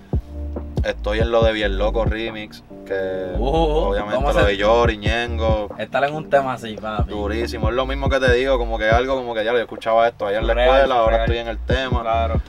[0.83, 4.97] Estoy en lo de Bien Loco Remix, que Uh, obviamente vamos a lo de Yori,
[4.97, 7.09] Ñengo, Estar en un tema así, papi.
[7.11, 7.69] durísimo.
[7.69, 10.25] Es lo mismo que te digo, como que algo como que ya lo escuchaba esto
[10.27, 12.01] allá en la escuela, ahora estoy en el tema.
[12.01, 12.41] Claro.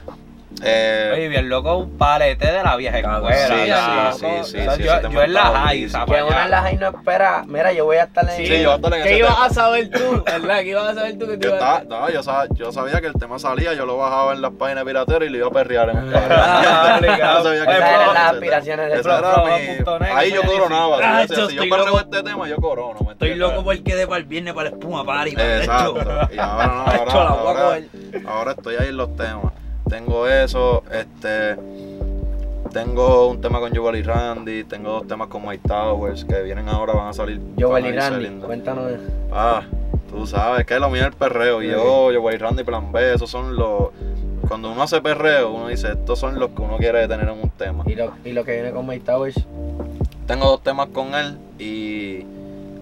[0.65, 4.11] Eh, Oye, bien loco, un palete de la vieja escuela.
[4.13, 5.87] sí, sí, sí, sí, O sea, sí, yo, yo en la high.
[6.05, 7.43] Que una en la high no espera.
[7.47, 9.33] Mira, yo voy a estar en Sí, yo voy a estar en ¿Qué ese ibas
[9.33, 9.45] tema.
[9.45, 10.23] a saber tú?
[10.25, 10.59] ¿Verdad?
[10.59, 12.71] ¿Qué ibas a saber tú que te Yo, ibas a estaba, no, yo, sab- yo
[12.71, 15.47] sabía que el tema salía, yo lo bajaba en las páginas pirateras y lo iba
[15.47, 16.99] a perrear en un Ah.
[17.01, 20.97] Yo sabía que Esas eran tema- las aspiraciones de Ahí yo coronaba.
[21.01, 21.99] Ah, si yo estoy perreo loco.
[21.99, 22.99] este tema, yo corono.
[23.05, 25.31] ¿me Estoy loco porque de para el viernes para la espuma party.
[25.37, 25.95] Exacto.
[26.31, 26.85] Y ahora no,
[27.15, 27.79] ahora,
[28.27, 29.51] ahora estoy ahí en los temas.
[29.93, 31.55] Tengo eso, este.
[32.71, 36.67] Tengo un tema con Joel y Randy, tengo dos temas con Mike Towers que vienen
[36.67, 37.39] ahora, van a salir.
[37.59, 38.91] Joel y Randy, cuéntanos.
[39.31, 39.61] Ah,
[40.09, 41.61] tú sabes que lo mío es el perreo.
[41.61, 43.89] Y yo, Joel y Randy, Plan B, esos son los.
[44.47, 47.51] Cuando uno hace perreo, uno dice, estos son los que uno quiere tener en un
[47.51, 47.83] tema.
[47.85, 49.45] Y lo, y lo que viene con Mike Towers.
[50.25, 52.25] Tengo dos temas con él y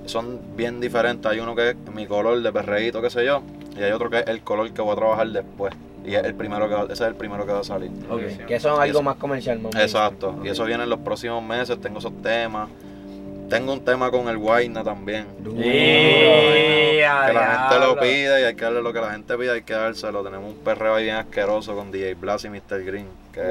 [0.06, 1.30] son bien diferentes.
[1.30, 3.41] Hay uno que es mi color de perreíto, qué sé yo,
[3.78, 5.74] y hay otro que es el color que voy a trabajar después.
[6.06, 7.92] Y es el primero que va- ese es el primero que va a salir.
[8.10, 10.40] Ok, Que son algo más comercial, más Exacto.
[10.44, 11.80] Y eso viene en los próximos meses.
[11.80, 12.70] Tengo esos temas.
[13.50, 15.26] Tengo un tema con el Guayna también.
[17.28, 19.62] Que la gente lo pide y hay que darle lo que la gente pide, hay
[19.64, 20.24] que dárselo.
[20.24, 22.84] Tenemos un perreo ahí bien asqueroso con DJ Blas y Mr.
[22.84, 23.08] Green.
[23.34, 23.42] Que.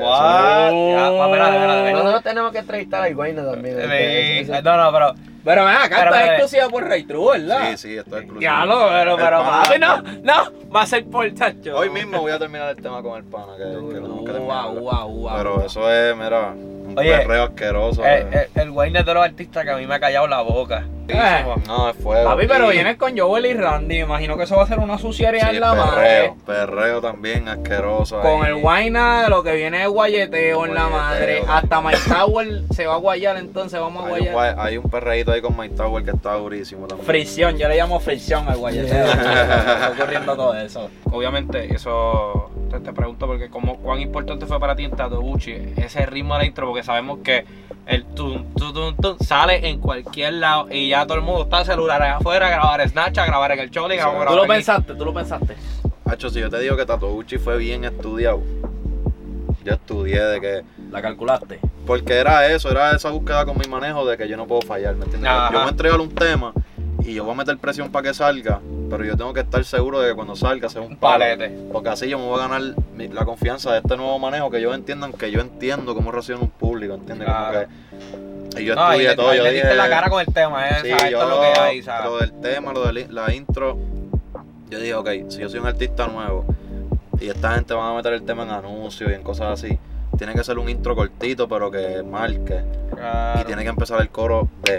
[1.92, 3.76] Nosotros tenemos que entrevistar al Guayna también.
[3.78, 5.14] Eh, No, no, pero.
[5.44, 7.70] Pero ven acá, Pero, esta es exclusiva por Ray True, ¿verdad?
[7.70, 8.40] Sí, sí, esto es exclusivo.
[8.40, 11.76] Ya lo, pero, pero, papi, no, no, va a ser por tacho.
[11.76, 15.36] Hoy mismo voy a terminar el tema con el pana, que, que tenemos que ua,
[15.36, 16.54] Pero eso es, mira,
[16.90, 18.04] un Oye, perreo asqueroso.
[18.04, 18.48] El, eh.
[18.54, 20.84] el, de los artistas que a mí me ha callado la boca.
[21.08, 21.44] Eh.
[21.66, 22.24] No, es fuego.
[22.30, 24.78] Papi, pero Y- vienes con Joel y Randy, me imagino que eso va a ser
[24.78, 26.32] una suciedad sí, en la perreo, madre.
[26.46, 28.20] perreo también asqueroso.
[28.20, 28.52] Con ahí.
[28.52, 31.00] el Guayna, lo que viene es guayeteo en la Guayeteo.
[31.00, 31.42] madre.
[31.48, 34.34] Hasta Mike Tower se va a guayar, entonces vamos a Hay guayar.
[34.34, 37.06] guay- hay un perreíto ahí con Mike Tower que está durísimo también.
[37.06, 39.06] Fricción, yo le llamo fricción al guayeteo.
[39.10, 40.90] Está ocurriendo todo eso.
[41.10, 45.52] Obviamente, eso te, te pregunto porque como cuán importante fue para ti en Tato Gucci
[45.76, 47.44] ese ritmo de la intro, porque sabemos que
[47.86, 51.64] el tum, tum, tum, tum sale en cualquier lado y ya todo el mundo está
[51.64, 54.52] celulares afuera, grabar Snapchat, grabar en el Choli, Sí, grabar ¿Tú lo aquí.
[54.52, 54.94] pensaste?
[54.94, 55.56] ¿Tú lo pensaste?
[56.04, 58.40] Hacho, si yo te digo que Tato Gucci fue bien estudiado,
[59.64, 60.62] yo estudié de que.
[60.90, 61.60] ¿La calculaste?
[61.86, 64.94] Porque era eso, era esa búsqueda con mi manejo de que yo no puedo fallar,
[64.96, 65.30] ¿me entiendes?
[65.30, 65.52] Ajá.
[65.52, 66.52] Yo voy a entregar un tema
[67.04, 68.60] y yo voy a meter presión para que salga,
[68.90, 71.48] pero yo tengo que estar seguro de que cuando salga sea un palete.
[71.72, 72.60] Porque así yo me voy a ganar
[72.96, 76.50] la confianza de este nuevo manejo, que ellos entiendan que yo entiendo cómo recibe un
[76.50, 77.28] público, ¿entiendes?
[77.28, 77.68] Como Claro.
[78.52, 80.20] que- y yo No, y estudié le, todo, yo le diste dije, la cara con
[80.20, 80.74] el tema, ¿eh?
[80.82, 82.10] sí, O sea, esto yo, es lo que hay, ¿sabes?
[82.10, 83.78] lo del tema, lo de la intro,
[84.68, 86.44] yo dije, ok, si yo soy un artista nuevo,
[87.20, 89.78] y esta gente van a meter el tema en anuncios y en cosas así,
[90.20, 92.60] tiene que ser un intro cortito, pero que marque.
[92.94, 93.40] Claro.
[93.40, 94.76] Y tiene que empezar el coro de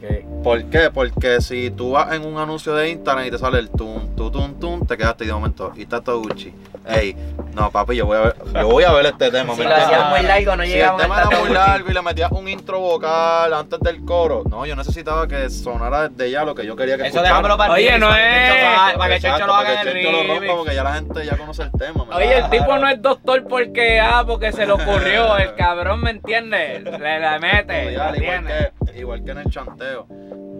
[0.00, 0.24] que.
[0.44, 0.90] ¿Por qué?
[0.94, 4.30] Porque si tú vas en un anuncio de Instagram y te sale el tum, tum,
[4.30, 6.54] tum, tum, te quedaste y de momento, y está todo Gucci.
[6.86, 7.16] Ey,
[7.52, 9.54] no, papi, yo voy a ver, yo voy a ver este tema.
[9.54, 12.02] Si ¿me lo hacías muy largo, no si el tema era muy largo y le
[12.02, 16.54] metías un intro vocal antes del coro, no, yo necesitaba que sonara desde ya lo
[16.54, 17.28] que yo quería que Eso escuchara.
[17.30, 20.12] déjamelo para Oye, no es- Para para que Checho lo para haga en que Checho
[20.12, 22.04] lo rompa, porque ya la gente ya conoce el tema.
[22.04, 25.36] ¿me Oye, el tipo no es doctor porque, ah, porque se le ocurrió.
[25.38, 26.80] El cabrón, ¿me entiende?
[26.80, 27.78] Le, le mete.
[27.80, 28.72] Estudiar, ¿me igual, entiendes?
[28.92, 30.06] que, igual que en el chanteo.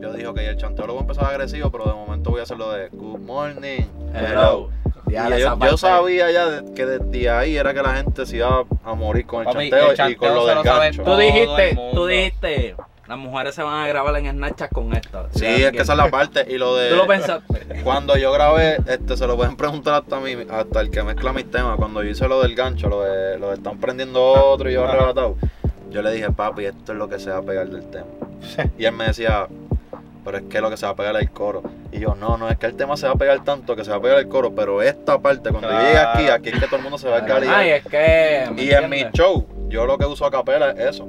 [0.01, 2.45] Yo dije, ok, el chanteo lo voy a empezar agresivo, pero de momento voy a
[2.45, 3.83] hacerlo de good morning,
[4.15, 4.71] hello.
[5.09, 8.95] Y yo, sabía ya de- que desde ahí era que la gente se iba a
[8.95, 11.03] morir con el Papi, chanteo, el chanteo y con lo del gancho.
[11.03, 12.77] Tú dijiste, tú dijiste,
[13.09, 15.29] las mujeres se van a grabar en Snapchat con esto.
[15.31, 16.45] Sí, es que esa es la parte.
[16.49, 16.91] Y lo de.
[16.91, 17.81] Tú lo pensaste.
[17.83, 21.33] Cuando yo grabé, este, se lo pueden preguntar hasta a mí, hasta el que mezcla
[21.33, 21.77] mis temas.
[21.77, 24.87] Cuando yo hice lo del gancho, lo de, lo de están prendiendo otro y yo
[24.87, 25.37] arrebatado,
[25.91, 28.07] yo le dije, papi, esto es lo que se va a pegar del tema.
[28.77, 29.49] Y él me decía,
[30.23, 31.63] pero es que lo que se va a pegar es el coro.
[31.91, 33.91] Y yo, no, no, es que el tema se va a pegar tanto que se
[33.91, 36.67] va a pegar el coro, pero esta parte, cuando yo llegue aquí, aquí es que
[36.67, 37.73] todo el mundo se va a Ay, caer.
[37.77, 38.51] es que.
[38.55, 41.09] ¿me Y en mi show, yo lo que uso a capela es eso.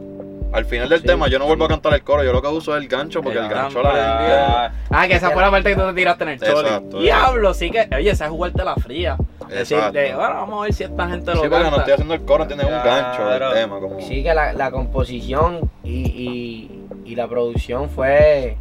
[0.52, 1.06] Al final del Sí.
[1.08, 3.22] tema, yo no vuelvo a cantar el coro, yo lo que uso es el gancho,
[3.22, 4.78] porque el, El gancho la gente.
[4.90, 6.52] Ah, que esa fue la parte que tú te tiraste en el choli.
[6.68, 7.88] Exacto, Diablo, sí que.
[7.96, 9.16] Oye, esa es jugarte la fría.
[9.48, 12.22] Decirte, bueno, vamos a ver si esta gente lo Sí, porque no estoy haciendo el
[12.22, 13.80] coro, entiendes, un gancho del tema.
[13.80, 14.02] Como...
[14.02, 18.58] Sí, que la, la composición y, y, y la producción fue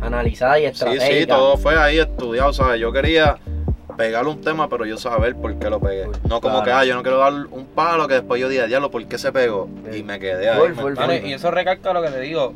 [0.00, 1.06] analizada y Sí, estratégica.
[1.06, 2.80] sí, todo fue ahí estudiado, ¿sabes?
[2.80, 3.36] Yo quería
[3.96, 6.06] pegarle un tema, pero yo saber por qué lo pegué.
[6.28, 6.64] No como Claro.
[6.64, 9.18] que, ah, yo no quiero dar un palo que después yo diga, diablo, ¿por qué
[9.18, 9.68] se pegó?
[9.90, 9.98] Sí.
[9.98, 11.22] Y me quedé ahí.
[11.24, 12.52] Y eso recalca lo que te digo.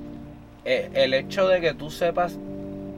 [0.65, 2.37] eh, el hecho de que tú sepas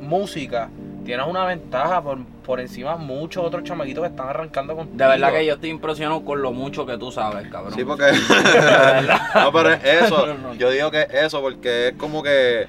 [0.00, 0.68] música,
[1.04, 4.98] tienes una ventaja por, por encima de muchos otros chamaquitos que están arrancando contigo.
[4.98, 7.74] De verdad que yo estoy impresionado con lo mucho que tú sabes, cabrón.
[7.74, 8.04] Sí, porque...
[9.34, 10.26] No, pero es eso.
[10.26, 10.54] No, no.
[10.54, 12.62] Yo digo que es eso porque es como que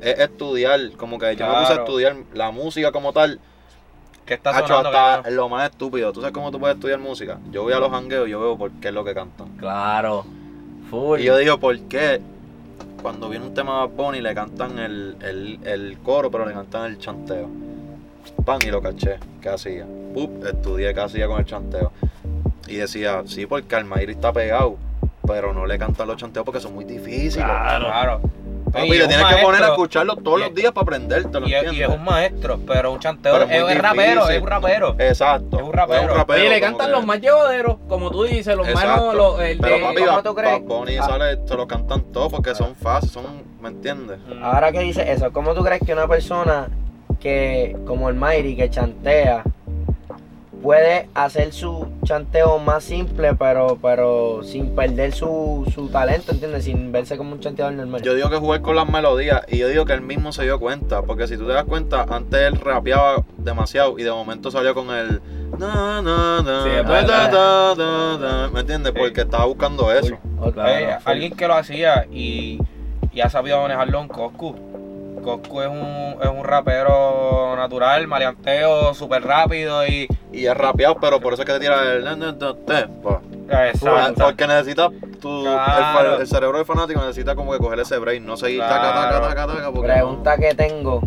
[0.00, 3.40] es estudiar, como que yo me puse a estudiar la música como tal.
[4.28, 6.12] Que está sonando, hasta lo más estúpido.
[6.12, 7.38] ¿Tú sabes cómo tú puedes estudiar música?
[7.50, 9.48] Yo voy a los hangueos y yo veo por qué es lo que cantan.
[9.56, 10.26] Claro.
[10.90, 11.20] Full.
[11.20, 12.20] Y yo digo, ¿por qué?
[13.00, 16.84] Cuando viene un tema de Bunny le cantan el, el, el coro, pero le cantan
[16.90, 17.48] el chanteo.
[18.44, 19.18] Pan y lo caché.
[19.40, 19.86] ¿Qué hacía?
[20.12, 21.92] Pup, estudié qué hacía con el chanteo.
[22.66, 24.76] Y decía, sí, porque Almairi está pegado,
[25.26, 27.46] pero no le cantan los chanteos porque son muy difíciles.
[27.46, 28.20] Claro.
[28.72, 31.54] Papi, Y le tienes que poner a escucharlo todos y los días para aprendértelo, Y
[31.54, 31.88] es, y ¿entiendes?
[31.90, 34.96] es un maestro, pero un chanteo Pero es, es un rapero, es un rapero.
[34.98, 35.56] Exacto.
[35.58, 36.24] Es un rapero.
[36.28, 39.12] Oye, le cantan los más llevaderos, como tú dices, los Exacto.
[39.12, 39.14] menos.
[39.14, 40.52] Los, el Pero de- papi, ¿cómo tú crees?
[40.52, 41.02] Bad Bunny Ah.
[41.04, 43.24] sale, se lo cantan todos porque son fáciles, son,
[43.60, 44.18] ¿me entiendes?
[44.28, 44.42] Mm.
[44.44, 46.68] Ahora que dice eso, ¿cómo tú crees que una persona
[47.20, 49.42] que, como el Mayri, que chantea,
[50.62, 56.64] puede hacer su chanteo más simple, pero, pero sin perder su, su talento, ¿entiendes?
[56.64, 58.02] Sin verse como un chanteador normal.
[58.02, 60.58] Yo digo que jugar con las melodías y yo digo que él mismo se dio
[60.58, 64.74] cuenta, porque si tú te das cuenta, antes él rapeaba demasiado y de momento salió
[64.74, 65.20] con el
[65.58, 67.30] na, na, na, Sí, es da, verdad.
[67.32, 68.92] da, da, da, ¿me entiendes?
[68.94, 68.98] Sí.
[69.00, 70.16] Porque estaba buscando eso.
[70.40, 72.58] Otra Eh, alguien que lo hacía y,
[73.12, 74.54] y ha sabido manejarlo en Coscu.
[75.22, 80.06] Coscu es un, es un rapero natural, maleanteo, súper rápido y.
[80.30, 82.04] Y es rapeado, pero por eso es que se tira el
[82.66, 82.86] te.
[83.48, 84.24] Exacto.
[84.24, 84.88] Porque necesita
[85.20, 86.20] tu, el Claro.
[86.20, 89.20] el, cerebro del fanático necesita como que coger ese break, no seguir taca, Claro.
[89.26, 91.00] taca, taca, taca, porque Pregunta que tengo,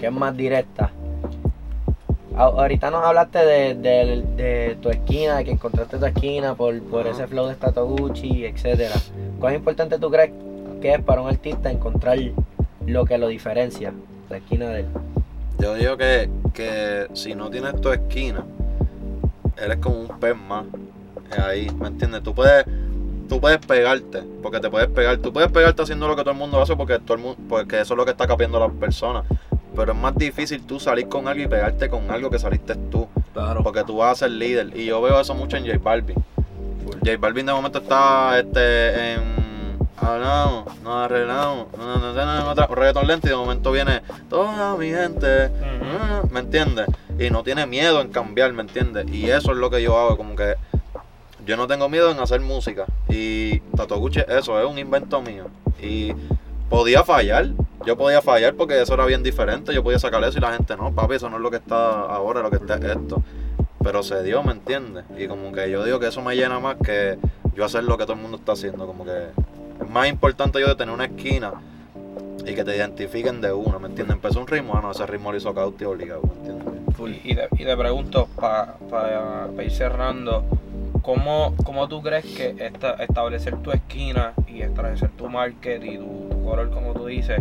[0.00, 0.90] que es más directa.
[2.34, 7.02] Ahorita nos hablaste de, de- de tu esquina, de que encontraste tu esquina por, por
[7.02, 7.10] Ajá.
[7.10, 8.94] ese flow de Statoguchi, etcétera.
[9.40, 10.32] ¿Cuán importante tú crees
[10.82, 12.18] que es para un artista encontrar
[12.86, 13.92] lo que lo diferencia,
[14.30, 14.86] la esquina de él?
[15.58, 18.44] Yo digo que, que si no tienes tu esquina,
[19.56, 20.64] eres como un pez más.
[21.42, 22.22] Ahí, ¿me entiendes?
[22.22, 22.64] Tú puedes,
[23.28, 25.18] tú puedes pegarte, porque te puedes pegar.
[25.18, 27.80] Tú puedes pegarte haciendo lo que todo el mundo hace porque todo el mundo, porque
[27.80, 29.24] eso es lo que está capiendo las personas.
[29.74, 33.08] Pero es más difícil tú salir con algo y pegarte con algo que saliste tú.
[33.32, 33.62] Claro.
[33.62, 34.74] Porque tú vas a ser líder.
[34.74, 36.16] Y yo veo eso mucho en J Balvin.
[37.04, 39.45] J Balvin de momento está este en
[40.00, 44.76] hablamos, nos arreglamos, no, no, no, otra- un reggaetón lento y de momento viene toda
[44.76, 46.28] mi gente, Ujú.
[46.32, 46.86] ¿me entiendes?
[47.18, 49.08] Y no tiene miedo en cambiar, ¿me entiendes?
[49.08, 50.54] Y eso es lo que yo hago, como que
[51.46, 52.84] yo no tengo miedo en hacer música.
[53.08, 55.44] Y Tatoguchi, eso es un invento mío.
[55.80, 56.12] Y
[56.68, 57.46] podía fallar,
[57.86, 60.76] yo podía fallar porque eso era bien diferente, yo podía sacar eso y la gente,
[60.76, 63.22] no, papi, eso no es lo que está ahora, lo que está es esto.
[63.82, 65.04] Pero se dio, ¿me entiendes?
[65.16, 67.16] Y como que yo digo que eso me llena más que
[67.54, 69.12] yo hacer lo que todo el mundo está haciendo, como que
[69.80, 71.52] es más importante yo de tener una esquina
[72.46, 74.14] y que te identifiquen de uno, ¿me entiendes?
[74.16, 76.66] Empezó un ritmo, ah, no, ese ritmo lo hizo Cauti obligado, ¿me entiendes?
[77.24, 78.76] Y, y te, y te pregunto, para
[79.62, 80.44] ir cerrando,
[81.02, 86.28] ¿cómo, cómo tú crees que esta- establecer tu esquina y establecer tu market y tu,
[86.30, 87.40] tu color, como tú dices,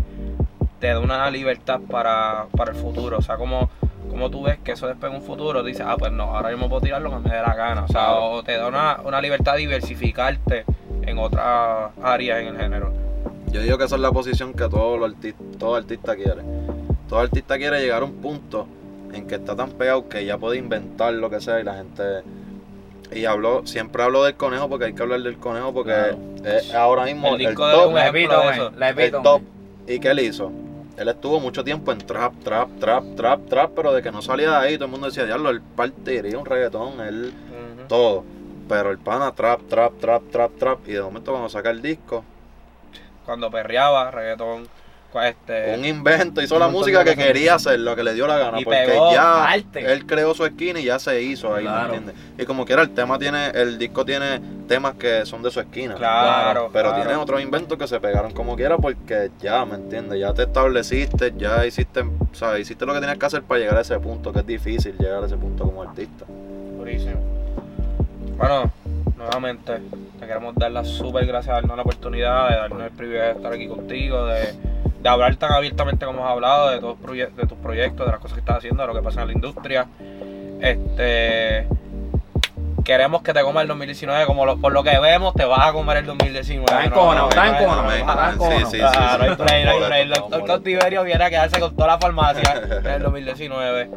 [0.80, 3.20] te da una libertad para, para el futuro?
[3.20, 3.70] O sea, ¿cómo,
[4.10, 6.58] cómo tú ves que eso después en un futuro dices, ah, pues no, ahora yo
[6.58, 7.84] me puedo tirar lo que me dé la gana?
[7.84, 10.66] O sea, o te da una, una libertad diversificarte
[11.16, 12.92] en otras áreas en el género.
[13.52, 16.42] Yo digo que esa es la posición que todo, lo arti- todo artista quiere.
[17.08, 18.68] Todo artista quiere llegar a un punto
[19.14, 22.04] en que está tan pegado que ya puede inventar lo que sea y la gente...
[23.14, 26.18] Y hablo, siempre hablo del conejo porque hay que hablar del conejo porque Claro.
[26.44, 27.94] es ahora mismo El top.
[27.94, 28.12] La
[28.52, 28.72] eso.
[28.76, 29.42] la el.
[29.88, 30.52] ¿Y qué él hizo?
[30.98, 34.50] Él estuvo mucho tiempo en trap, trap, trap, trap, trap, pero de que no salía
[34.50, 37.32] de ahí, todo el mundo decía, diablo, él partiría un reggaetón, él
[37.88, 38.24] todo.
[38.68, 40.88] Pero el pana trap, trap, trap, trap, trap.
[40.88, 42.24] Y de momento cuando saca el disco,
[43.26, 44.68] Cuando perreaba, reggaetón,
[45.24, 48.28] este, un invento, hizo la Un montón música que quería hacer, lo que le dio
[48.28, 48.60] la gana.
[48.60, 49.94] Y porque pegó ya arte.
[49.94, 51.94] él creó su esquina y ya se hizo ahí, ¿me Claro.
[51.94, 52.16] entiendes?
[52.38, 55.96] Y como quiera, el tema tiene, el disco tiene temas que son de su esquina.
[55.96, 57.02] claro, Pero claro.
[57.04, 60.20] tiene otros inventos que se pegaron como quiera porque ya, ¿me entiendes?
[60.20, 63.78] Ya te estableciste, ya hiciste, o sea, hiciste lo que tenías que hacer para llegar
[63.78, 66.26] a ese punto, que es difícil llegar a ese punto como artista.
[66.78, 67.35] Durísimo.
[68.38, 68.72] Bueno,
[69.18, 69.80] nuevamente,
[70.20, 73.54] te queremos dar las súper gracias, darnos la oportunidad, de darnos el privilegio de estar
[73.54, 74.54] aquí contigo, de,
[75.02, 78.40] de hablar tan abiertamente como has hablado, de, de tus proyectos, de las cosas que
[78.42, 79.86] estás haciendo, de lo que pasa en la industria.
[80.62, 81.68] Este.
[82.84, 85.74] Queremos que te coma el 2019, como lo- por lo que vemos, te vas a
[85.74, 86.66] comer el 2019.
[86.66, 86.86] Está ¿no?
[86.86, 88.00] encojonado, está No, no, encojonado, no, Amén.
[88.10, 88.60] está no, encojonado.
[88.70, 89.36] Sí, sí, Claro, sí, no hay sí.
[89.44, 90.02] play, no hay play.
[90.02, 90.48] El Molesto, doctor.
[90.48, 93.90] Cautiverio viene a quedarse con toda la farmacia en el 2019.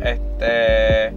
[0.00, 1.12] Este.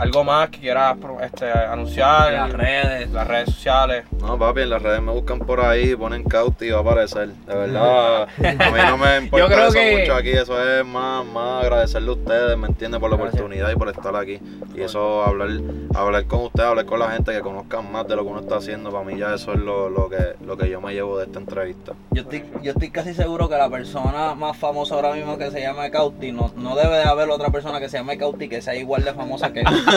[0.00, 2.32] Algo más que quieras este, anunciar.
[2.32, 3.10] Las redes.
[3.10, 4.04] las redes sociales.
[4.20, 7.28] No, papi, en las redes me buscan por ahí, ponen Cauti y va a aparecer.
[7.28, 8.26] De verdad, a
[8.70, 10.30] mí no me importa Yo creo eso que- mucho aquí.
[10.30, 13.00] Eso es más, más agradecerle a ustedes, ¿me entienden?
[13.00, 13.34] Por la Gracias.
[13.40, 14.38] oportunidad y por estar aquí.
[14.74, 15.48] Y eso, hablar
[15.94, 18.56] hablar con ustedes, hablar con la gente que conozcan más de lo que uno está
[18.56, 18.90] haciendo.
[18.90, 21.38] Para mí ya eso es lo, lo, que, lo que yo me llevo de esta
[21.38, 21.92] entrevista.
[22.10, 25.60] Yo estoy, yo estoy casi seguro que la persona más famosa ahora mismo que se
[25.60, 28.74] llama Cauti, no, no debe de haber otra persona que se llame Cauti que sea
[28.74, 29.89] igual de famosa que, Cauti.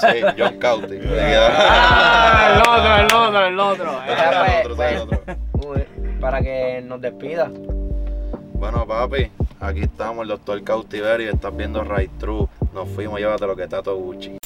[0.00, 0.98] Sí, John Cauti.
[1.58, 4.00] Ah, el otro, el otro, el otro.
[4.00, 5.24] Ah, el otro, pues, ese es el otro.
[6.20, 7.50] Para que nos despida.
[8.54, 9.30] Bueno, papi,
[9.60, 11.30] aquí estamos, el doctor Cautiverio.
[11.32, 12.46] Estás viendo Right True.
[12.72, 14.38] Nos fuimos, llévate lo que está todo Gucci.